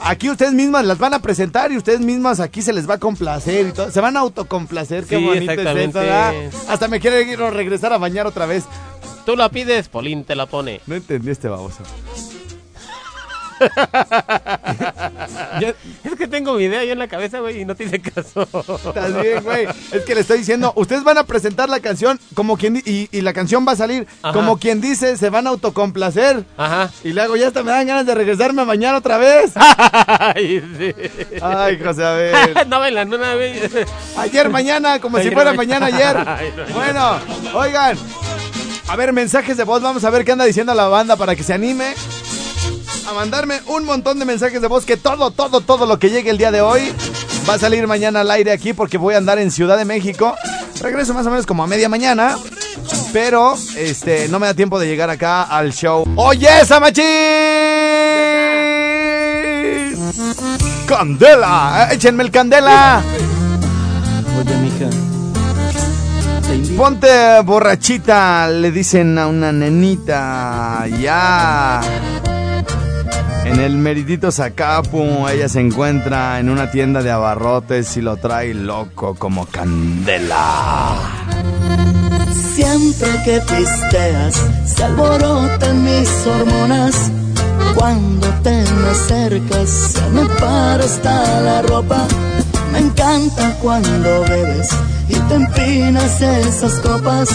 Aquí 0.00 0.28
ustedes 0.28 0.52
mismas 0.52 0.84
las 0.84 0.98
van 0.98 1.14
a 1.14 1.20
presentar 1.20 1.72
y 1.72 1.76
ustedes 1.78 2.00
mismas 2.00 2.40
aquí 2.40 2.60
se 2.62 2.72
les 2.72 2.88
va 2.88 2.94
a 2.94 2.98
complacer 2.98 3.68
y 3.68 3.72
todo. 3.72 3.90
Se 3.90 4.00
van 4.00 4.16
a 4.16 4.20
autocomplacer, 4.20 5.04
qué 5.04 5.18
Sí, 5.18 5.24
bonito 5.24 5.52
es 5.52 5.92
¿verdad? 5.94 6.34
Hasta 6.68 6.88
me 6.88 7.00
a 7.46 7.50
regresar 7.50 7.92
a 7.92 7.98
bañar 7.98 8.26
otra 8.26 8.44
vez. 8.44 8.64
Tú 9.24 9.36
la 9.36 9.48
pides, 9.48 9.88
Polín 9.88 10.24
te 10.24 10.34
la 10.34 10.46
pone. 10.46 10.80
No 10.86 10.96
entendí 10.96 11.30
este 11.30 11.48
baboso. 11.48 11.78
Es 16.04 16.14
que 16.18 16.28
tengo 16.28 16.54
mi 16.54 16.64
idea 16.64 16.84
yo 16.84 16.92
en 16.92 16.98
la 16.98 17.08
cabeza, 17.08 17.40
güey, 17.40 17.60
y 17.60 17.64
no 17.64 17.74
tiene 17.74 18.00
caso. 18.00 18.46
Estás 18.86 19.20
bien, 19.20 19.42
güey. 19.42 19.66
Es 19.92 20.02
que 20.04 20.14
le 20.14 20.20
estoy 20.20 20.38
diciendo, 20.38 20.72
ustedes 20.76 21.04
van 21.04 21.18
a 21.18 21.24
presentar 21.24 21.68
la 21.68 21.80
canción 21.80 22.18
como 22.34 22.56
quien 22.56 22.82
y, 22.84 23.08
y 23.10 23.20
la 23.20 23.32
canción 23.32 23.66
va 23.66 23.72
a 23.72 23.76
salir 23.76 24.06
Ajá. 24.22 24.32
como 24.32 24.58
quien 24.58 24.80
dice, 24.80 25.16
se 25.16 25.30
van 25.30 25.46
a 25.46 25.50
autocomplacer. 25.50 26.44
Ajá. 26.56 26.90
Y 27.02 27.12
luego 27.12 27.36
ya 27.36 27.48
hasta 27.48 27.62
me 27.62 27.70
dan 27.70 27.86
ganas 27.86 28.06
de 28.06 28.14
regresarme 28.14 28.62
a 28.62 28.64
bañar 28.64 28.94
otra 28.94 29.18
vez. 29.18 29.52
Ay, 29.56 30.62
sí. 30.78 30.94
Ay, 31.40 31.78
José, 31.82 32.04
a 32.04 32.12
ver. 32.12 32.34
no 32.68 32.78
bailan 32.78 33.12
una 33.12 33.34
vez. 33.34 33.70
Ayer, 34.16 34.48
mañana, 34.50 35.00
como 35.00 35.18
si 35.18 35.30
fuera 35.30 35.52
mañana. 35.52 35.86
mañana 35.86 35.86
ayer. 35.86 36.28
Ay, 36.28 36.52
no, 36.56 36.66
no. 36.66 36.74
Bueno, 36.74 37.18
oigan. 37.54 37.96
A 38.88 38.96
ver, 38.96 39.12
mensajes 39.12 39.56
de 39.56 39.64
voz. 39.64 39.82
Vamos 39.82 40.04
a 40.04 40.10
ver 40.10 40.24
qué 40.24 40.32
anda 40.32 40.44
diciendo 40.44 40.74
la 40.74 40.88
banda 40.88 41.16
para 41.16 41.34
que 41.34 41.42
se 41.42 41.54
anime 41.54 41.94
a 43.08 43.12
mandarme 43.12 43.60
un 43.66 43.84
montón 43.84 44.18
de 44.18 44.24
mensajes 44.24 44.60
de 44.60 44.68
voz. 44.68 44.84
Que 44.84 44.96
todo, 44.96 45.30
todo, 45.30 45.60
todo 45.60 45.86
lo 45.86 45.98
que 45.98 46.10
llegue 46.10 46.30
el 46.30 46.38
día 46.38 46.50
de 46.50 46.60
hoy 46.60 46.92
va 47.48 47.54
a 47.54 47.58
salir 47.58 47.86
mañana 47.86 48.20
al 48.20 48.30
aire 48.30 48.52
aquí 48.52 48.72
porque 48.72 48.98
voy 48.98 49.14
a 49.14 49.18
andar 49.18 49.38
en 49.38 49.50
Ciudad 49.50 49.76
de 49.76 49.84
México. 49.84 50.34
Regreso 50.80 51.14
más 51.14 51.26
o 51.26 51.30
menos 51.30 51.46
como 51.46 51.62
a 51.62 51.66
media 51.66 51.88
mañana. 51.88 52.36
Pero 53.12 53.54
este 53.76 54.28
no 54.28 54.38
me 54.38 54.46
da 54.46 54.54
tiempo 54.54 54.78
de 54.78 54.86
llegar 54.86 55.08
acá 55.10 55.42
al 55.44 55.72
show. 55.72 56.04
¡Oye, 56.16 56.64
Samachis! 56.64 57.04
¡Candela! 60.86 61.88
¡Échenme 61.92 62.24
el 62.24 62.30
candela! 62.30 63.02
Oye, 64.38 64.56
mija. 64.56 64.90
Ponte 66.76 67.40
borrachita, 67.42 68.48
le 68.48 68.72
dicen 68.72 69.16
a 69.18 69.28
una 69.28 69.52
nenita. 69.52 70.86
Ya. 71.00 71.80
En 73.44 73.60
el 73.60 73.76
meritito 73.76 74.32
Zacapu, 74.32 75.28
ella 75.28 75.48
se 75.48 75.60
encuentra 75.60 76.40
en 76.40 76.48
una 76.48 76.70
tienda 76.70 77.02
de 77.02 77.10
abarrotes 77.10 77.96
y 77.96 78.00
lo 78.00 78.16
trae 78.16 78.54
loco 78.54 79.14
como 79.16 79.46
candela. 79.46 80.96
Siempre 82.54 83.08
que 83.24 83.40
pisteas, 83.40 84.42
se 84.64 84.84
alborotan 84.84 85.84
mis 85.84 86.08
hormonas. 86.26 87.10
Cuando 87.74 88.28
te 88.42 88.50
me 88.50 88.88
acercas, 88.88 89.68
se 89.68 90.08
me 90.10 90.24
para 90.40 90.84
hasta 90.84 91.40
la 91.42 91.62
ropa. 91.62 92.06
Me 92.72 92.78
encanta 92.78 93.56
cuando 93.60 94.22
bebes 94.22 94.68
y 95.08 95.14
te 95.14 95.34
empinas 95.34 96.20
esas 96.22 96.80
copas. 96.80 97.28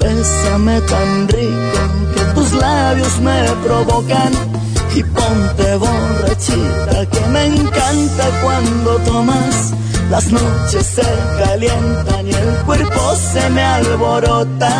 Bésame 0.00 0.80
tan 0.80 1.28
rico 1.28 1.78
que 2.14 2.24
tus 2.34 2.52
labios 2.54 3.20
me 3.20 3.42
provocan. 3.62 4.49
Y 4.94 5.02
ponte 5.04 5.76
borrachita 5.76 7.06
que 7.10 7.20
me 7.28 7.46
encanta 7.46 8.24
cuando 8.42 8.96
tomas. 9.06 9.72
Las 10.10 10.26
noches 10.32 10.86
se 10.86 11.02
calientan 11.38 12.26
y 12.26 12.30
el 12.30 12.56
cuerpo 12.66 13.14
se 13.32 13.48
me 13.50 13.62
alborota. 13.62 14.70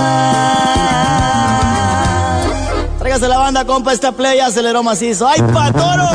Tráigase 2.98 3.28
la 3.28 3.38
banda, 3.38 3.64
compa, 3.64 3.92
esta 3.92 4.12
play 4.12 4.40
aceleró 4.40 4.82
macizo. 4.82 5.28
¡Ay, 5.28 5.40
pa' 5.40 5.72
toro! 5.72 6.08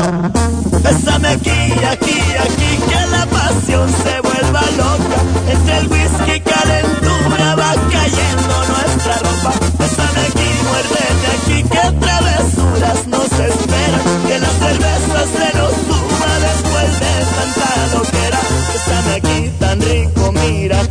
Bésame 0.82 1.28
aquí, 1.28 1.72
aquí, 1.90 2.20
aquí, 2.46 2.78
que 2.88 3.06
la 3.10 3.26
pasión 3.26 3.88
se 4.04 4.20
vuelva 4.20 4.60
loca. 4.76 5.18
Entre 5.50 5.78
el 5.78 5.88
whisky 5.88 6.40
calentura 6.40 7.54
va 7.56 7.74
cayendo 7.90 8.54
nuestra 8.68 9.16
ropa. 9.18 9.52
Bésame 9.78 10.20
aquí, 10.28 10.48
muérdeme 10.68 11.26
aquí, 11.36 11.62
que 11.64 11.84
travesuras 12.06 13.06
nos 13.08 13.25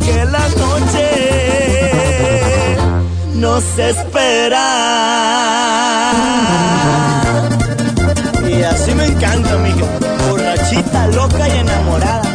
que 0.06 0.24
la 0.24 0.48
noche 0.64 1.06
nos 3.34 3.64
espera. 3.78 4.66
Y 8.48 8.62
así 8.62 8.94
me 8.94 9.06
encanta, 9.06 9.56
mija. 9.58 9.86
Borrachita, 10.28 11.08
loca 11.08 11.48
y 11.48 11.58
enamorada. 11.58 12.25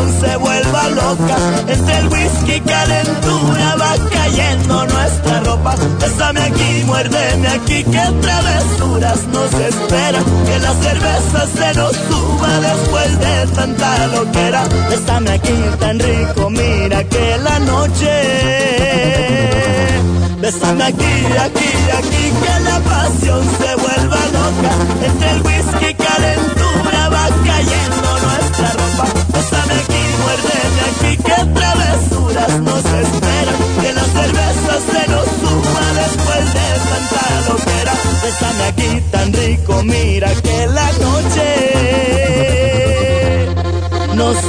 Pasión 0.00 0.20
se 0.20 0.36
vuelva 0.36 0.88
loca. 0.90 1.36
Entre 1.68 1.98
el 1.98 2.08
whisky 2.08 2.60
calentura 2.60 3.76
va 3.76 3.94
cayendo 4.10 4.86
nuestra 4.86 5.40
ropa. 5.40 5.74
Bésame 6.00 6.40
aquí, 6.40 6.82
muérdeme 6.86 7.48
aquí, 7.48 7.84
que 7.84 8.12
travesuras 8.20 9.26
nos 9.32 9.52
esperan. 9.54 10.24
Que 10.46 10.58
la 10.58 10.74
cerveza 10.74 11.46
se 11.46 11.74
nos 11.78 11.92
suba 11.92 12.60
después 12.60 13.18
de 13.18 13.46
tanta 13.54 14.06
loquera. 14.08 14.64
Bésame 14.88 15.30
aquí 15.30 15.54
tan 15.78 15.98
rico, 15.98 16.50
mira 16.50 17.04
que 17.04 17.38
la 17.38 17.58
noche. 17.60 18.10
Bésame 20.40 20.84
aquí, 20.84 21.26
aquí, 21.46 21.70
aquí, 21.98 22.32
que 22.42 22.60
la 22.64 22.80
pasión 22.80 23.42
se 23.58 23.74
vuelva 23.76 24.18
loca. 24.32 24.72
Entre 25.04 25.30
el 25.30 25.42
whisky 25.42 25.94
calentura 25.94 27.08
va 27.10 27.28
cayendo 27.44 28.09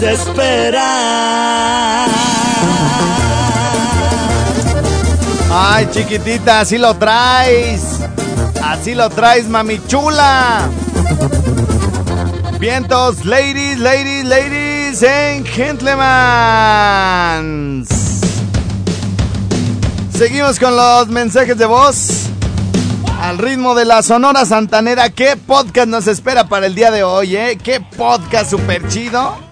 nos 0.02 0.20
espera. 0.20 2.06
Ay, 5.54 5.88
chiquitita, 5.92 6.62
así 6.62 6.78
lo 6.78 6.96
traes. 6.96 8.00
Así 8.64 8.96
lo 8.96 9.10
traes, 9.10 9.48
mami 9.48 9.80
chula. 9.88 10.70
Vientos, 12.60 13.26
ladies, 13.26 13.80
ladies, 13.80 14.26
ladies 14.26 15.04
and 15.04 15.46
gentlemen. 15.48 16.02
Seguimos 20.14 20.60
con 20.60 20.76
los 20.76 21.08
mensajes 21.08 21.58
de 21.58 21.66
voz. 21.66 22.28
Al 23.20 23.38
ritmo 23.38 23.76
de 23.76 23.86
la 23.86 24.02
Sonora 24.02 24.46
Santanera, 24.46 25.10
¿qué 25.12 25.36
podcast 25.38 25.88
nos 25.88 26.08
espera 26.08 26.48
para 26.48 26.66
el 26.66 26.74
día 26.74 26.90
de 26.90 27.04
hoy, 27.04 27.36
eh? 27.36 27.60
¿Qué 27.62 27.80
podcast 27.80 28.50
super 28.50 28.88
chido? 28.88 29.51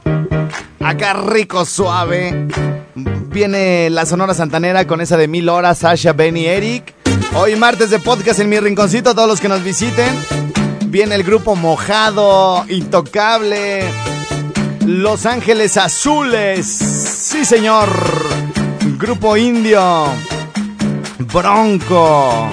Acá 0.79 1.13
rico, 1.13 1.65
suave. 1.65 2.47
Viene 2.95 3.89
la 3.89 4.05
Sonora 4.05 4.33
Santanera 4.33 4.87
con 4.87 5.01
esa 5.01 5.17
de 5.17 5.27
mil 5.27 5.49
horas, 5.49 5.79
Sasha, 5.79 6.13
Benny, 6.13 6.45
Eric. 6.45 6.93
Hoy 7.35 7.55
martes 7.55 7.89
de 7.89 7.99
podcast 7.99 8.39
en 8.39 8.49
mi 8.49 8.59
rinconcito, 8.59 9.13
todos 9.13 9.27
los 9.27 9.39
que 9.39 9.49
nos 9.49 9.63
visiten. 9.63 10.13
Viene 10.87 11.15
el 11.15 11.23
grupo 11.23 11.55
Mojado, 11.55 12.65
Intocable, 12.69 13.83
Los 14.85 15.25
Ángeles 15.27 15.77
Azules. 15.77 16.65
Sí, 16.65 17.45
señor. 17.45 17.89
Grupo 18.97 19.37
Indio, 19.37 20.05
Bronco. 21.31 22.49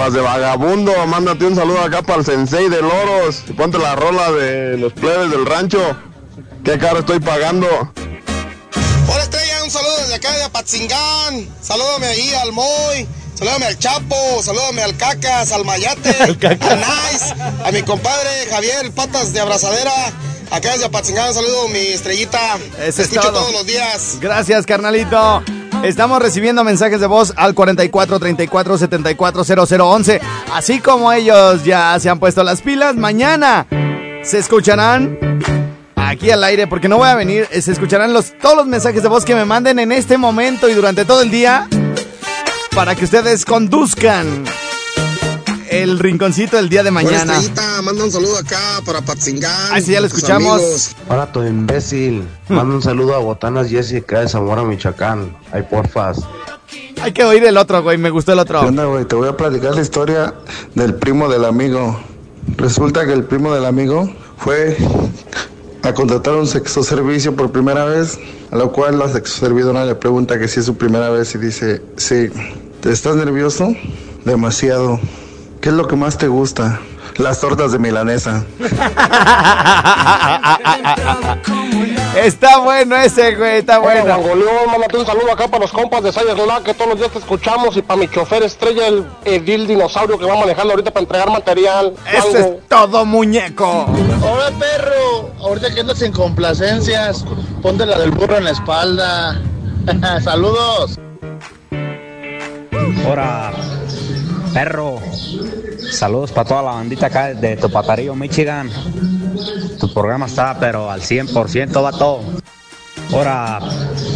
Barbas 0.00 0.14
de 0.14 0.22
vagabundo, 0.22 1.06
mándate 1.08 1.44
un 1.44 1.54
saludo 1.54 1.78
acá 1.82 2.00
para 2.00 2.20
el 2.20 2.24
sensei 2.24 2.70
de 2.70 2.80
loros 2.80 3.42
y 3.46 3.52
ponte 3.52 3.76
la 3.76 3.94
rola 3.94 4.32
de 4.32 4.78
los 4.78 4.94
plebes 4.94 5.30
del 5.30 5.44
rancho. 5.44 5.78
Qué 6.64 6.78
caro 6.78 7.00
estoy 7.00 7.20
pagando. 7.20 7.66
Hola 9.08 9.22
Estrella, 9.22 9.62
un 9.62 9.70
saludo 9.70 9.94
desde 9.98 10.14
acá 10.14 10.32
de 10.34 10.44
Apatzingán. 10.44 11.46
Salúdame 11.60 12.06
ahí 12.06 12.32
al 12.32 12.50
Moy, 12.52 13.06
salúdame 13.34 13.66
al 13.66 13.78
Chapo, 13.78 14.42
salúdame 14.42 14.82
al 14.84 14.96
Cacas, 14.96 15.52
al 15.52 15.66
Mayate, 15.66 16.08
al 16.22 16.78
Nice, 16.80 17.34
a 17.62 17.70
mi 17.70 17.82
compadre 17.82 18.30
Javier 18.48 18.90
Patas 18.92 19.34
de 19.34 19.40
Abrazadera. 19.40 19.92
Acá 20.50 20.72
desde 20.72 20.86
Apatzingán, 20.86 21.34
saludo 21.34 21.68
mi 21.68 21.78
estrellita. 21.88 22.56
Ese 22.56 22.78
Te 22.78 22.88
es 22.88 22.98
escucho 23.00 23.20
todo. 23.20 23.32
todos 23.42 23.52
los 23.52 23.66
días. 23.66 24.16
Gracias, 24.18 24.64
carnalito. 24.64 25.42
Estamos 25.82 26.20
recibiendo 26.20 26.62
mensajes 26.62 27.00
de 27.00 27.06
voz 27.06 27.32
al 27.36 27.54
44 27.54 28.20
34 28.20 28.78
74 28.78 29.44
0011. 29.44 30.20
Así 30.52 30.78
como 30.80 31.10
ellos 31.10 31.64
ya 31.64 31.98
se 31.98 32.10
han 32.10 32.18
puesto 32.18 32.44
las 32.44 32.60
pilas, 32.60 32.96
mañana 32.96 33.66
se 34.22 34.38
escucharán 34.38 35.18
aquí 35.96 36.30
al 36.30 36.44
aire, 36.44 36.66
porque 36.66 36.88
no 36.88 36.98
voy 36.98 37.08
a 37.08 37.14
venir, 37.14 37.48
eh, 37.50 37.62
se 37.62 37.72
escucharán 37.72 38.12
los, 38.12 38.36
todos 38.38 38.56
los 38.56 38.66
mensajes 38.66 39.02
de 39.02 39.08
voz 39.08 39.24
que 39.24 39.34
me 39.34 39.46
manden 39.46 39.78
en 39.78 39.90
este 39.90 40.18
momento 40.18 40.68
y 40.68 40.74
durante 40.74 41.06
todo 41.06 41.22
el 41.22 41.30
día 41.30 41.66
para 42.74 42.94
que 42.94 43.04
ustedes 43.04 43.44
conduzcan 43.46 44.44
el 45.70 45.98
rinconcito 45.98 46.56
del 46.56 46.68
día 46.68 46.82
de 46.82 46.90
mañana. 46.90 47.34
Estrellita, 47.34 47.82
manda 47.82 48.04
un 48.04 48.10
saludo 48.10 48.36
acá 48.36 48.80
para 48.84 48.98
Apatzingán. 48.98 49.72
Ah, 49.72 49.80
sí, 49.80 49.92
ya 49.92 50.00
lo 50.00 50.06
escuchamos. 50.06 50.96
Hola, 51.08 51.30
tu 51.30 51.42
imbécil. 51.42 52.24
Manda 52.48 52.74
un 52.74 52.82
saludo 52.82 53.14
a 53.14 53.18
Botanas 53.18 53.70
Jessica 53.70 54.20
de 54.20 54.28
Zamora, 54.28 54.64
Michoacán. 54.64 55.36
Ay, 55.52 55.62
porfas. 55.62 56.20
Hay 57.00 57.12
que 57.12 57.24
oír 57.24 57.44
el 57.44 57.56
otro, 57.56 57.82
güey, 57.82 57.98
me 57.98 58.10
gustó 58.10 58.32
el 58.32 58.40
otro. 58.40 58.60
¿Qué 58.60 58.66
onda, 58.66 58.84
güey? 58.84 59.04
Te 59.04 59.14
voy 59.14 59.28
a 59.28 59.36
platicar 59.36 59.74
la 59.74 59.80
historia 59.80 60.34
del 60.74 60.94
primo 60.94 61.28
del 61.28 61.44
amigo. 61.44 61.98
Resulta 62.56 63.06
que 63.06 63.12
el 63.12 63.24
primo 63.24 63.54
del 63.54 63.64
amigo 63.64 64.12
fue 64.38 64.76
a 65.82 65.94
contratar 65.94 66.34
un 66.34 66.46
sexo 66.46 66.82
servicio 66.82 67.34
por 67.34 67.52
primera 67.52 67.84
vez, 67.84 68.18
a 68.50 68.56
lo 68.56 68.72
cual 68.72 68.98
la 68.98 69.08
sexo 69.08 69.38
servidora 69.38 69.84
le 69.86 69.94
pregunta 69.94 70.38
que 70.38 70.48
si 70.48 70.60
es 70.60 70.66
su 70.66 70.76
primera 70.76 71.10
vez 71.10 71.34
y 71.34 71.38
dice, 71.38 71.80
sí, 71.96 72.28
¿te 72.80 72.90
estás 72.90 73.16
nervioso? 73.16 73.74
Demasiado. 74.24 75.00
¿Qué 75.60 75.68
es 75.68 75.74
lo 75.74 75.86
que 75.86 75.96
más 75.96 76.16
te 76.16 76.26
gusta? 76.26 76.80
Las 77.18 77.40
tortas 77.40 77.72
de 77.72 77.78
milanesa. 77.78 78.44
Está 82.16 82.58
bueno 82.58 82.96
ese, 82.96 83.36
güey, 83.36 83.58
está 83.58 83.78
bueno. 83.78 84.16
León, 84.34 84.70
mándate 84.70 84.98
un 84.98 85.06
saludo 85.06 85.32
acá 85.32 85.48
para 85.48 85.62
los 85.62 85.72
compas 85.72 86.02
de 86.02 86.12
Sayas 86.12 86.36
Lola, 86.36 86.60
que 86.64 86.74
todos 86.74 86.90
los 86.90 86.98
días 86.98 87.12
te 87.12 87.18
escuchamos, 87.18 87.76
y 87.76 87.82
para 87.82 88.00
mi 88.00 88.08
chofer 88.08 88.42
estrella, 88.42 88.88
el 88.88 89.06
Edil 89.24 89.66
Dinosaurio, 89.66 90.18
que 90.18 90.26
va 90.26 90.36
manejando 90.36 90.72
ahorita 90.72 90.90
para 90.90 91.02
entregar 91.02 91.30
material. 91.30 91.94
Ese 92.12 92.40
es 92.40 92.68
todo, 92.68 93.06
muñeco. 93.06 93.86
Hola 94.22 94.50
perro, 94.58 95.30
ahorita 95.40 95.72
que 95.72 95.80
andas 95.80 96.02
en 96.02 96.12
complacencias, 96.12 97.24
ponte 97.62 97.86
la 97.86 97.98
del 97.98 98.10
burro 98.10 98.36
en 98.36 98.44
la 98.44 98.50
espalda. 98.50 99.40
Saludos. 100.24 100.98
Ahora, 103.06 103.52
perro. 104.52 105.00
Saludos 105.90 106.32
para 106.32 106.48
toda 106.48 106.62
la 106.62 106.70
bandita 106.72 107.06
acá 107.06 107.34
de 107.34 107.56
Topatarillo, 107.56 108.14
Michigan. 108.14 108.70
Tu 109.78 109.92
programa 109.92 110.26
está, 110.26 110.58
pero 110.58 110.90
al 110.90 111.00
100% 111.00 111.82
va 111.82 111.92
todo. 111.92 112.20
Ahora. 113.12 113.58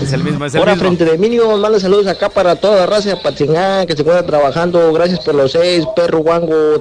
Es 0.02 0.12
el 0.12 0.22
mismo, 0.22 0.44
es 0.44 0.54
Ahora, 0.54 0.76
frente 0.76 1.04
de 1.04 1.18
Mínimo, 1.18 1.56
manda 1.56 1.80
saludos 1.80 2.06
acá 2.06 2.28
para 2.28 2.56
toda 2.56 2.80
la 2.80 2.86
raza 2.86 3.10
de 3.10 3.12
Apatzingán 3.12 3.86
que 3.86 3.94
se 3.94 4.02
encuentra 4.02 4.26
trabajando. 4.26 4.92
Gracias 4.92 5.20
por 5.20 5.34
los 5.34 5.52
seis, 5.52 5.84
perro 5.96 6.18
guango. 6.18 6.80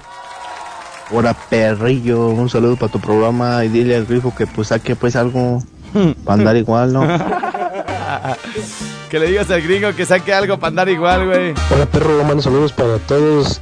Hola 1.12 1.36
perrillo, 1.50 2.30
un 2.30 2.50
saludo 2.50 2.76
para 2.76 2.92
tu 2.92 3.00
programa 3.00 3.63
y 3.66 3.70
dile 3.70 3.96
al 3.96 4.06
grifo 4.06 4.34
que 4.36 4.48
pues 4.48 4.70
saque 4.70 4.96
pues 4.96 5.16
algo 5.16 5.62
para 6.24 6.39
andar 6.39 6.56
igual, 6.56 6.94
¿no? 6.94 7.04
que 9.10 9.19
le 9.19 9.28
digas 9.28 9.49
al 9.52 9.62
gringo 9.62 9.93
que 9.95 10.06
saque 10.06 10.34
algo 10.34 10.58
para 10.58 10.69
andar 10.69 10.89
igual, 10.89 11.26
güey. 11.26 11.54
Hola 11.71 11.86
perro, 11.86 12.23
mando 12.23 12.41
saludos 12.41 12.71
para 12.71 12.97
todos 12.99 13.62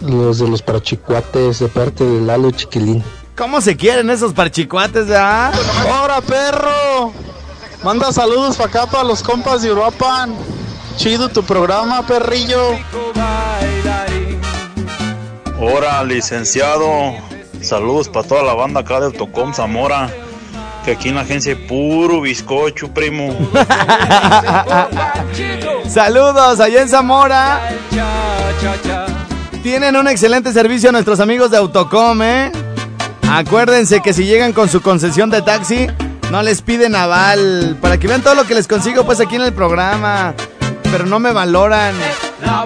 los 0.00 0.38
de 0.38 0.48
los 0.48 0.62
parachicuates 0.62 1.58
de 1.58 1.68
parte 1.68 2.04
de 2.04 2.20
Lalo 2.20 2.50
Chiquilín. 2.50 3.02
¿Cómo 3.36 3.60
se 3.60 3.76
quieren 3.76 4.10
esos 4.10 4.32
parchicuates, 4.32 5.06
ah? 5.10 5.52
Hola 6.02 6.20
perro, 6.20 7.12
manda 7.82 8.12
saludos 8.12 8.56
para 8.56 8.68
acá 8.68 8.86
para 8.86 9.04
los 9.04 9.22
compas 9.22 9.62
de 9.62 9.72
Uruapan. 9.72 10.34
Chido 10.96 11.28
tu 11.28 11.42
programa, 11.42 12.06
perrillo. 12.06 12.76
Hola, 15.58 16.04
licenciado. 16.04 17.14
Saludos 17.62 18.08
para 18.08 18.26
toda 18.26 18.42
la 18.42 18.54
banda 18.54 18.80
acá 18.80 19.00
de 19.00 19.06
Autocom 19.06 19.54
Zamora. 19.54 20.10
Que 20.84 20.92
aquí 20.92 21.10
en 21.10 21.14
la 21.14 21.20
agencia 21.20 21.56
puro 21.68 22.20
bizcocho, 22.20 22.92
primo. 22.92 23.36
Saludos 25.88 26.58
allá 26.58 26.82
en 26.82 26.88
Zamora. 26.88 27.60
Tienen 29.62 29.96
un 29.96 30.08
excelente 30.08 30.52
servicio 30.52 30.90
nuestros 30.90 31.20
amigos 31.20 31.52
de 31.52 31.58
Autocom, 31.58 32.20
¿eh? 32.22 32.50
Acuérdense 33.30 34.00
que 34.02 34.12
si 34.12 34.24
llegan 34.24 34.52
con 34.52 34.68
su 34.68 34.82
concesión 34.82 35.30
de 35.30 35.42
taxi, 35.42 35.86
no 36.32 36.42
les 36.42 36.62
piden 36.62 36.96
aval. 36.96 37.78
Para 37.80 37.98
que 37.98 38.08
vean 38.08 38.22
todo 38.22 38.34
lo 38.34 38.44
que 38.44 38.54
les 38.54 38.66
consigo, 38.66 39.04
pues 39.04 39.20
aquí 39.20 39.36
en 39.36 39.42
el 39.42 39.52
programa. 39.52 40.34
Pero 40.82 41.06
no 41.06 41.20
me 41.20 41.32
valoran. 41.32 41.94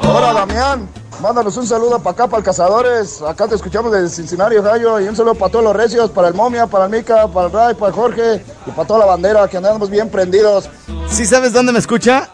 Hola 0.02 0.32
Damián, 0.32 0.88
mándanos 1.20 1.56
un 1.56 1.66
saludo 1.66 1.98
para 1.98 2.12
acá, 2.12 2.26
para 2.26 2.38
el 2.38 2.44
Cazadores. 2.44 3.22
Acá 3.22 3.48
te 3.48 3.54
escuchamos 3.54 3.92
desde 3.92 4.08
Cincinnati, 4.08 4.56
Ohio. 4.56 5.00
Y 5.00 5.08
un 5.08 5.16
saludo 5.16 5.34
para 5.34 5.50
todos 5.52 5.64
los 5.64 5.76
recios, 5.76 6.10
para 6.10 6.28
el 6.28 6.34
Momia, 6.34 6.66
para 6.66 6.84
el 6.86 6.90
Mica, 6.90 7.26
para 7.28 7.46
el 7.46 7.52
Ray, 7.52 7.74
para 7.74 7.88
el 7.88 7.92
Jorge 7.94 8.44
y 8.66 8.70
para 8.70 8.86
toda 8.86 9.00
la 9.00 9.06
bandera, 9.06 9.48
que 9.48 9.56
andamos 9.56 9.90
bien 9.90 10.08
prendidos. 10.08 10.68
¿Sí 11.08 11.26
sabes 11.26 11.52
dónde 11.52 11.72
me 11.72 11.78
escucha? 11.78 12.28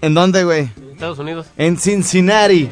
¿En 0.00 0.14
dónde, 0.14 0.44
güey? 0.44 0.70
Estados 0.92 1.18
Unidos. 1.18 1.46
En 1.56 1.78
Cincinnati. 1.78 2.70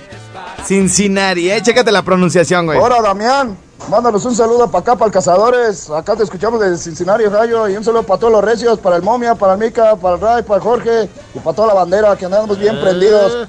Cincinnati, 0.65 1.51
eh, 1.51 1.63
chécate 1.63 1.93
la 1.93 2.03
pronunciación, 2.03 2.67
güey. 2.67 2.79
Hola 2.79 3.01
Damián, 3.01 3.57
mándanos 3.89 4.25
un 4.25 4.35
saludo 4.35 4.71
para 4.71 4.83
acá, 4.83 4.97
para 4.97 5.07
el 5.07 5.13
Cazadores. 5.13 5.91
Acá 5.91 6.17
te 6.17 6.25
escuchamos 6.25 6.61
desde 6.61 6.79
Cincinnati, 6.79 7.25
Ohio. 7.25 7.69
Y 7.69 7.77
un 7.77 7.85
saludo 7.85 8.03
para 8.03 8.21
todos 8.21 8.33
los 8.33 8.45
recios, 8.45 8.79
para 8.79 8.97
el 8.97 9.03
Momia, 9.03 9.35
para 9.35 9.55
el 9.55 9.59
Mica, 9.59 9.97
para 9.97 10.17
el 10.17 10.21
Ray, 10.21 10.43
para 10.43 10.57
el 10.57 10.63
Jorge 10.63 11.09
y 11.35 11.39
para 11.39 11.57
toda 11.57 11.69
la 11.69 11.75
bandera, 11.75 12.17
que 12.17 12.25
andamos 12.25 12.59
bien 12.59 12.81
prendidos. 12.81 13.49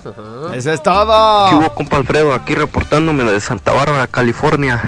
Eso 0.54 0.72
es 0.72 0.84
todo. 0.84 1.50
¿Qué 1.50 1.56
hubo, 1.56 1.74
compa 1.74 1.98
Alfredo? 1.98 2.34
Aquí 2.34 2.56
reportándome 2.56 3.24
de 3.24 3.40
Santa 3.40 3.74
Bárbara, 3.74 4.08
California. 4.08 4.82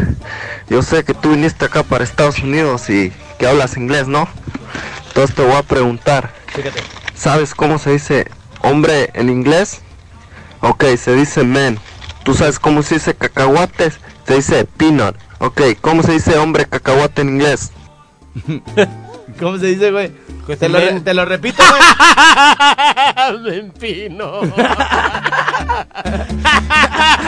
Yo 0.69 0.82
sé 0.82 1.04
que 1.04 1.13
tú 1.13 1.32
viniste 1.32 1.65
acá 1.65 1.84
para 1.84 2.04
Estados 2.04 2.39
Unidos 2.39 2.89
y 2.89 3.12
que 3.38 3.47
hablas 3.47 3.78
inglés, 3.78 4.08
¿no? 4.08 4.28
Entonces 5.08 5.36
te 5.36 5.43
voy 5.43 5.56
a 5.56 5.63
preguntar. 5.63 6.32
Fíjate. 6.47 6.82
¿Sabes 7.15 7.54
cómo 7.54 7.80
se 7.80 7.91
dice 7.91 8.32
hombre 8.62 9.10
en 9.13 9.30
inglés? 9.30 9.82
Ok, 10.62 10.86
se 10.97 11.13
dice 11.15 11.43
man. 11.43 11.80
¿Tú 12.23 12.34
sabes 12.34 12.60
cómo 12.60 12.84
se 12.84 12.95
dice 12.95 13.15
cacahuates? 13.15 13.99
Se 14.28 14.36
dice 14.36 14.65
peanut. 14.65 15.15
Ok, 15.39 15.62
¿cómo 15.82 16.04
se 16.04 16.12
dice 16.13 16.38
hombre 16.38 16.65
cacahuate 16.65 17.21
en 17.21 17.30
inglés? 17.30 17.71
¿Cómo 19.39 19.58
se 19.58 19.67
dice, 19.67 19.91
güey? 19.91 20.12
Pues 20.45 20.60
Te 20.60 20.67
lo, 20.69 20.80
re- 20.80 20.99
te 21.02 21.13
lo 21.13 21.23
repito, 21.25 21.62
güey. 23.30 23.39
Me 23.43 23.56
empino. 23.58 24.41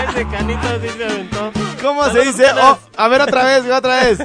Ese 0.09 0.25
canito 0.29 0.67
sí 0.81 0.89
se 0.97 1.05
aventó. 1.05 1.51
¿Cómo 1.81 2.09
se 2.09 2.21
dice? 2.25 2.45
Oh, 2.61 2.77
a 2.97 3.07
ver 3.07 3.21
otra 3.21 3.43
vez, 3.45 3.63
güey, 3.63 3.75
otra 3.77 4.03
vez. 4.03 4.19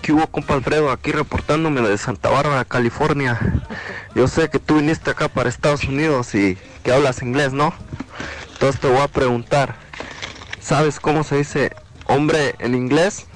¿Qué 0.00 0.12
hubo, 0.12 0.26
compa 0.28 0.54
Alfredo? 0.54 0.90
Aquí 0.90 1.10
reportándome 1.12 1.80
de 1.82 1.98
Santa 1.98 2.30
Bárbara, 2.30 2.64
California. 2.64 3.38
Yo 4.14 4.26
sé 4.28 4.48
que 4.48 4.58
tú 4.58 4.76
viniste 4.76 5.10
acá 5.10 5.28
para 5.28 5.48
Estados 5.48 5.84
Unidos 5.84 6.34
y 6.34 6.56
que 6.82 6.92
hablas 6.92 7.20
inglés, 7.22 7.52
¿no? 7.52 7.74
Entonces 8.52 8.80
te 8.80 8.86
voy 8.88 9.00
a 9.02 9.08
preguntar. 9.08 9.74
¿Sabes 10.60 11.00
cómo 11.00 11.24
se 11.24 11.36
dice 11.38 11.72
hombre 12.08 12.56
en 12.58 12.74
inglés? 12.74 13.26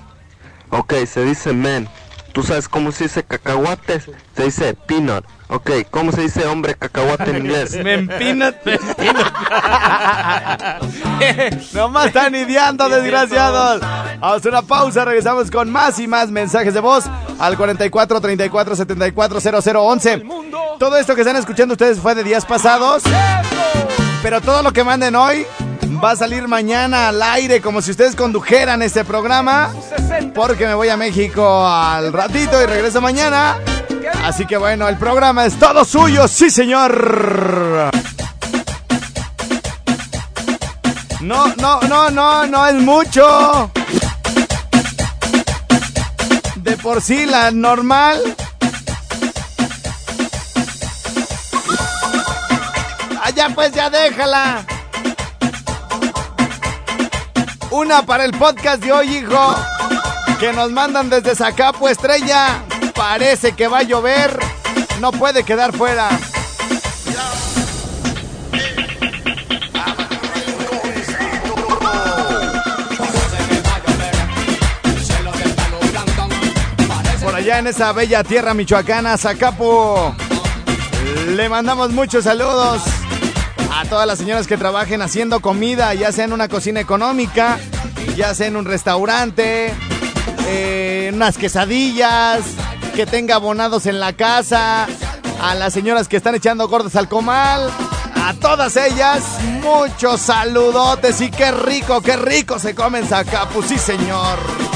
Ok, 0.71 0.95
se 1.07 1.25
dice 1.25 1.53
man. 1.53 1.89
¿Tú 2.33 2.43
sabes 2.43 2.67
cómo 2.67 2.91
se 2.93 3.05
dice 3.05 3.23
cacahuates? 3.23 4.11
Se 4.35 4.45
dice 4.45 4.75
peanut. 4.75 5.25
Ok, 5.49 5.71
¿cómo 5.91 6.13
se 6.13 6.23
dice 6.23 6.47
hombre 6.47 6.75
cacahuate 6.75 7.31
en 7.31 7.37
inglés? 7.45 7.77
Me 7.85 7.93
empina. 7.93 8.55
Nomás 11.75 12.07
están 12.07 12.35
ideando, 12.35 12.89
desgraciados. 12.89 13.83
Vamos 14.19 14.47
a 14.47 14.49
una 14.49 14.63
pausa, 14.63 15.05
regresamos 15.05 15.51
con 15.51 15.71
más 15.71 15.99
y 15.99 16.07
más 16.07 16.31
mensajes 16.31 16.73
de 16.73 16.81
voz 16.81 17.05
al 17.39 17.59
44 17.59 18.21
34 18.21 18.77
74 18.77 19.41
00 19.41 19.83
11. 19.83 20.23
Todo 20.79 20.97
esto 20.97 21.15
que 21.15 21.21
están 21.21 21.37
escuchando 21.37 21.73
ustedes 21.73 22.01
fue 22.01 22.15
de 22.15 22.25
días 22.25 22.47
pasados, 22.47 23.03
pero 24.23 24.41
todo 24.41 24.63
lo 24.63 24.73
que 24.73 24.85
manden 24.85 25.17
hoy 25.17 25.47
va 26.03 26.13
a 26.13 26.17
salir 26.17 26.49
mañana 26.49 27.09
al 27.09 27.23
aire 27.23 27.61
como 27.61 27.81
si 27.81 27.93
ustedes 27.93 28.17
condujeran 28.17 28.83
este 28.83 29.05
programa, 29.05 29.73
porque 30.35 30.67
me 30.67 30.75
voy 30.75 30.89
a 30.89 30.97
México 30.97 31.65
al 31.67 32.13
ratito 32.13 32.61
y 32.61 32.67
regreso 32.67 33.01
mañana. 33.01 33.59
Así 34.25 34.45
que 34.45 34.57
bueno, 34.57 34.89
el 34.89 34.97
programa 34.97 35.47
es 35.47 35.57
todo 35.59 35.85
suyo, 35.85 36.27
sí 36.27 36.51
señor. 36.51 37.91
No, 41.21 41.55
no, 41.57 41.81
no, 41.83 42.11
no, 42.11 42.47
no 42.47 42.67
es 42.67 42.75
mucho. 42.75 43.71
De 46.57 46.77
por 46.79 47.01
sí 47.01 47.27
la 47.27 47.53
normal. 47.53 48.21
Allá 53.23 53.51
pues 53.55 53.71
ya 53.73 53.89
déjala. 53.89 54.67
Una 57.73 58.03
para 58.03 58.27
el 58.27 58.33
podcast 58.33 58.85
de 58.85 58.93
hoy, 58.93 59.17
hijo. 59.17 59.57
Que 60.39 60.53
nos 60.53 60.71
mandan 60.71 61.09
desde 61.09 61.35
Zacapo 61.35 61.89
Estrella. 61.89 62.63
Parece 62.95 63.53
que 63.53 63.67
va 63.67 63.79
a 63.79 63.83
llover. 63.83 64.39
No 65.01 65.11
puede 65.11 65.43
quedar 65.43 65.75
fuera. 65.75 66.11
Por 77.25 77.35
allá 77.35 77.59
en 77.59 77.69
esa 77.69 77.93
bella 77.93 78.23
tierra 78.23 78.53
michoacana, 78.53 79.17
Zacapo. 79.17 80.15
Le 81.29 81.49
mandamos 81.49 81.91
muchos 81.91 82.25
saludos 82.25 82.83
a 83.75 83.85
todas 83.87 84.07
las 84.07 84.19
señoras 84.19 84.47
que 84.47 84.57
trabajen 84.57 85.03
haciendo 85.03 85.41
comida, 85.41 85.95
ya 85.95 86.13
sea 86.13 86.25
en 86.25 86.33
una 86.33 86.49
cocina 86.49 86.81
económica, 86.81 87.59
ya 88.17 88.35
sea 88.35 88.47
en 88.47 88.57
un 88.57 88.65
restaurante, 88.65 89.73
eh, 90.47 91.11
unas 91.15 91.39
quesadillas, 91.39 92.41
que 92.95 93.07
tenga 93.07 93.37
abonados 93.37 93.87
en 93.87 94.01
la 94.01 94.13
casa, 94.13 94.87
a 95.41 95.55
las 95.55 95.73
señoras 95.73 96.09
que 96.09 96.17
están 96.17 96.35
echando 96.35 96.69
gordas 96.69 96.97
al 96.97 97.09
comal, 97.09 97.71
a 98.15 98.35
todas 98.35 98.77
ellas, 98.77 99.25
muchos 99.63 100.21
saludotes 100.21 101.21
y 101.21 101.31
qué 101.31 101.51
rico, 101.51 102.01
qué 102.03 102.17
rico 102.17 102.59
se 102.59 102.75
comen 102.75 103.07
Zacapu, 103.07 103.63
sí 103.63 103.79
señor. 103.79 104.72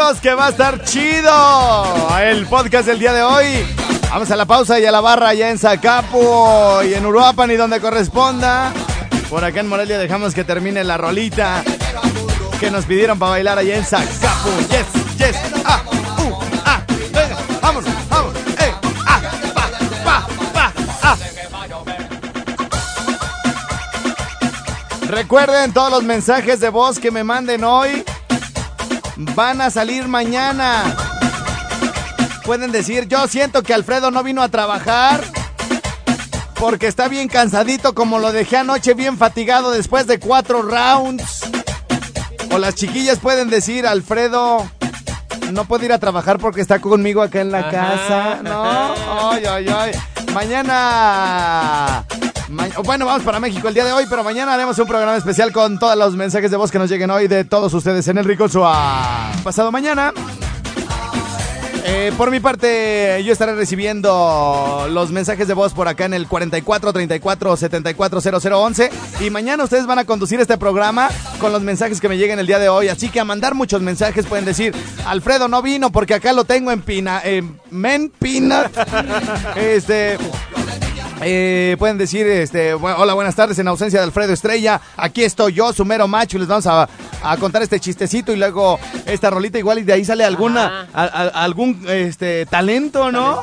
Que 0.00 0.32
va 0.32 0.46
a 0.46 0.48
estar 0.48 0.82
chido. 0.82 1.30
El 2.22 2.46
podcast 2.46 2.86
del 2.86 2.98
día 2.98 3.12
de 3.12 3.22
hoy. 3.22 3.66
Vamos 4.08 4.30
a 4.30 4.36
la 4.36 4.46
pausa 4.46 4.80
y 4.80 4.86
a 4.86 4.90
la 4.90 5.02
barra 5.02 5.28
allá 5.28 5.50
en 5.50 5.58
Zacapo 5.58 6.82
y 6.82 6.94
en 6.94 7.04
Uruapan 7.04 7.50
y 7.50 7.56
donde 7.56 7.80
corresponda. 7.80 8.72
Por 9.28 9.44
acá 9.44 9.60
en 9.60 9.68
Morelia 9.68 9.98
dejamos 9.98 10.32
que 10.32 10.42
termine 10.42 10.84
la 10.84 10.96
rolita 10.96 11.62
que 12.58 12.70
nos 12.70 12.86
pidieron 12.86 13.18
para 13.18 13.32
bailar 13.32 13.58
allá 13.58 13.76
en 13.76 13.84
Zacapo. 13.84 14.48
Yes, 14.70 15.18
yes, 15.18 15.36
ah, 15.66 15.82
uh, 15.86 16.34
ah, 16.64 16.80
venga, 17.12 17.36
vámonos, 17.60 17.90
vámonos, 18.08 18.36
eh, 18.58 18.74
ah, 19.06 19.20
ah. 21.02 21.16
Recuerden 25.08 25.74
todos 25.74 25.90
los 25.90 26.04
mensajes 26.04 26.58
de 26.58 26.70
voz 26.70 26.98
que 26.98 27.10
me 27.10 27.22
manden 27.22 27.64
hoy 27.64 28.02
van 29.34 29.60
a 29.60 29.70
salir 29.70 30.08
mañana. 30.08 30.84
Pueden 32.44 32.72
decir, 32.72 33.06
yo 33.06 33.26
siento 33.28 33.62
que 33.62 33.74
Alfredo 33.74 34.10
no 34.10 34.22
vino 34.22 34.42
a 34.42 34.48
trabajar 34.48 35.22
porque 36.54 36.86
está 36.88 37.08
bien 37.08 37.28
cansadito 37.28 37.94
como 37.94 38.18
lo 38.18 38.32
dejé 38.32 38.58
anoche 38.58 38.94
bien 38.94 39.16
fatigado 39.18 39.70
después 39.70 40.06
de 40.06 40.18
cuatro 40.18 40.62
rounds. 40.62 41.42
O 42.52 42.58
las 42.58 42.74
chiquillas 42.74 43.18
pueden 43.18 43.48
decir, 43.50 43.86
Alfredo 43.86 44.68
no 45.52 45.64
puede 45.66 45.86
ir 45.86 45.92
a 45.92 45.98
trabajar 45.98 46.38
porque 46.38 46.60
está 46.60 46.80
conmigo 46.80 47.22
acá 47.22 47.40
en 47.40 47.52
la 47.52 47.70
casa. 47.70 48.40
No, 48.42 48.64
ay, 49.30 49.44
ay, 49.44 49.66
ay. 49.68 49.92
Mañana 50.34 52.04
Ma- 52.10 52.19
bueno, 52.84 53.06
vamos 53.06 53.22
para 53.22 53.38
México 53.38 53.68
el 53.68 53.74
día 53.74 53.84
de 53.84 53.92
hoy, 53.92 54.06
pero 54.08 54.24
mañana 54.24 54.54
haremos 54.54 54.78
un 54.78 54.86
programa 54.86 55.16
especial 55.16 55.52
con 55.52 55.78
todos 55.78 55.96
los 55.96 56.16
mensajes 56.16 56.50
de 56.50 56.56
voz 56.56 56.70
que 56.70 56.78
nos 56.78 56.90
lleguen 56.90 57.10
hoy 57.10 57.28
de 57.28 57.44
todos 57.44 57.72
ustedes 57.74 58.08
en 58.08 58.18
el 58.18 58.24
Rico 58.24 58.48
Suá. 58.48 59.32
Pasado 59.44 59.70
mañana. 59.70 60.12
Eh, 61.84 62.12
por 62.16 62.30
mi 62.30 62.40
parte, 62.40 63.22
yo 63.24 63.32
estaré 63.32 63.54
recibiendo 63.54 64.86
los 64.90 65.10
mensajes 65.12 65.48
de 65.48 65.54
voz 65.54 65.72
por 65.72 65.88
acá 65.88 66.04
en 66.04 66.14
el 66.14 66.28
44 66.28 66.92
34 66.92 67.56
74 67.56 68.20
0011 68.20 68.90
y 69.20 69.30
mañana 69.30 69.64
ustedes 69.64 69.86
van 69.86 69.98
a 69.98 70.04
conducir 70.04 70.40
este 70.40 70.58
programa 70.58 71.08
con 71.40 71.52
los 71.52 71.62
mensajes 71.62 72.00
que 72.00 72.08
me 72.08 72.18
lleguen 72.18 72.38
el 72.38 72.46
día 72.46 72.58
de 72.58 72.68
hoy. 72.68 72.88
Así 72.88 73.08
que 73.08 73.20
a 73.20 73.24
mandar 73.24 73.54
muchos 73.54 73.80
mensajes 73.80 74.26
pueden 74.26 74.44
decir, 74.44 74.74
Alfredo 75.06 75.48
no 75.48 75.62
vino 75.62 75.90
porque 75.90 76.14
acá 76.14 76.32
lo 76.32 76.44
tengo 76.44 76.70
en 76.70 76.82
Pina, 76.82 77.20
en 77.24 77.58
Men 77.70 78.12
Peanut. 78.18 78.70
Este, 79.56 80.18
eh, 81.22 81.76
pueden 81.78 81.98
decir, 81.98 82.26
este, 82.26 82.72
hola, 82.74 83.14
buenas 83.14 83.34
tardes, 83.34 83.58
en 83.58 83.68
ausencia 83.68 84.00
de 84.00 84.04
Alfredo 84.06 84.32
Estrella, 84.32 84.80
aquí 84.96 85.22
estoy 85.22 85.52
yo, 85.52 85.72
su 85.72 85.84
mero 85.84 86.08
macho, 86.08 86.36
y 86.36 86.40
les 86.40 86.48
vamos 86.48 86.66
a, 86.66 86.88
a 87.22 87.36
contar 87.36 87.62
este 87.62 87.78
chistecito 87.78 88.32
y 88.32 88.36
luego 88.36 88.78
esta 89.06 89.28
rolita 89.30 89.58
igual 89.58 89.78
y 89.78 89.82
de 89.82 89.92
ahí 89.92 90.04
sale 90.04 90.24
alguna, 90.24 90.88
a- 90.94 91.04
a- 91.04 91.44
algún 91.44 91.84
este, 91.88 92.46
talento, 92.46 93.12
¿no? 93.12 93.42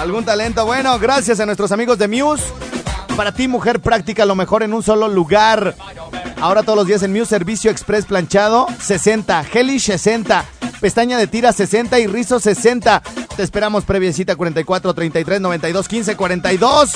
Algún 0.00 0.24
talento. 0.24 0.66
Bueno, 0.66 0.98
gracias 0.98 1.38
a 1.40 1.46
nuestros 1.46 1.70
amigos 1.72 1.98
de 1.98 2.08
Muse. 2.08 2.44
Para 3.16 3.30
ti, 3.32 3.46
mujer 3.46 3.80
práctica, 3.80 4.24
lo 4.24 4.34
mejor 4.34 4.62
en 4.62 4.72
un 4.72 4.82
solo 4.82 5.06
lugar. 5.06 5.76
Ahora 6.40 6.62
todos 6.62 6.76
los 6.78 6.86
días 6.86 7.02
en 7.02 7.12
Muse 7.12 7.26
Servicio 7.26 7.70
Express 7.70 8.06
Planchado, 8.06 8.66
60. 8.80 9.44
Hellish, 9.52 9.84
60. 9.84 10.44
Pestaña 10.80 11.18
de 11.18 11.26
tira, 11.28 11.52
60. 11.52 12.00
Y 12.00 12.06
rizo, 12.06 12.40
60. 12.40 13.02
Te 13.36 13.42
esperamos 13.42 13.84
previecita 13.84 14.36
44 14.36 14.92
33 14.94 15.40
92 15.40 15.88
15 15.88 16.16
42. 16.16 16.92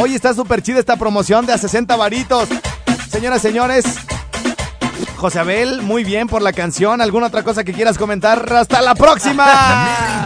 Hoy 0.00 0.14
está 0.14 0.34
súper 0.34 0.62
chida 0.62 0.80
esta 0.80 0.96
promoción 0.96 1.46
de 1.46 1.52
a 1.52 1.58
60 1.58 1.94
varitos. 1.96 2.48
Señoras, 3.08 3.40
señores, 3.40 3.84
José 5.16 5.38
Abel, 5.38 5.82
muy 5.82 6.04
bien 6.04 6.26
por 6.26 6.42
la 6.42 6.52
canción. 6.52 7.00
¿Alguna 7.00 7.28
otra 7.28 7.42
cosa 7.44 7.64
que 7.64 7.72
quieras 7.72 7.98
comentar? 7.98 8.52
¡Hasta 8.52 8.82
la 8.82 8.94
próxima! 8.94 10.24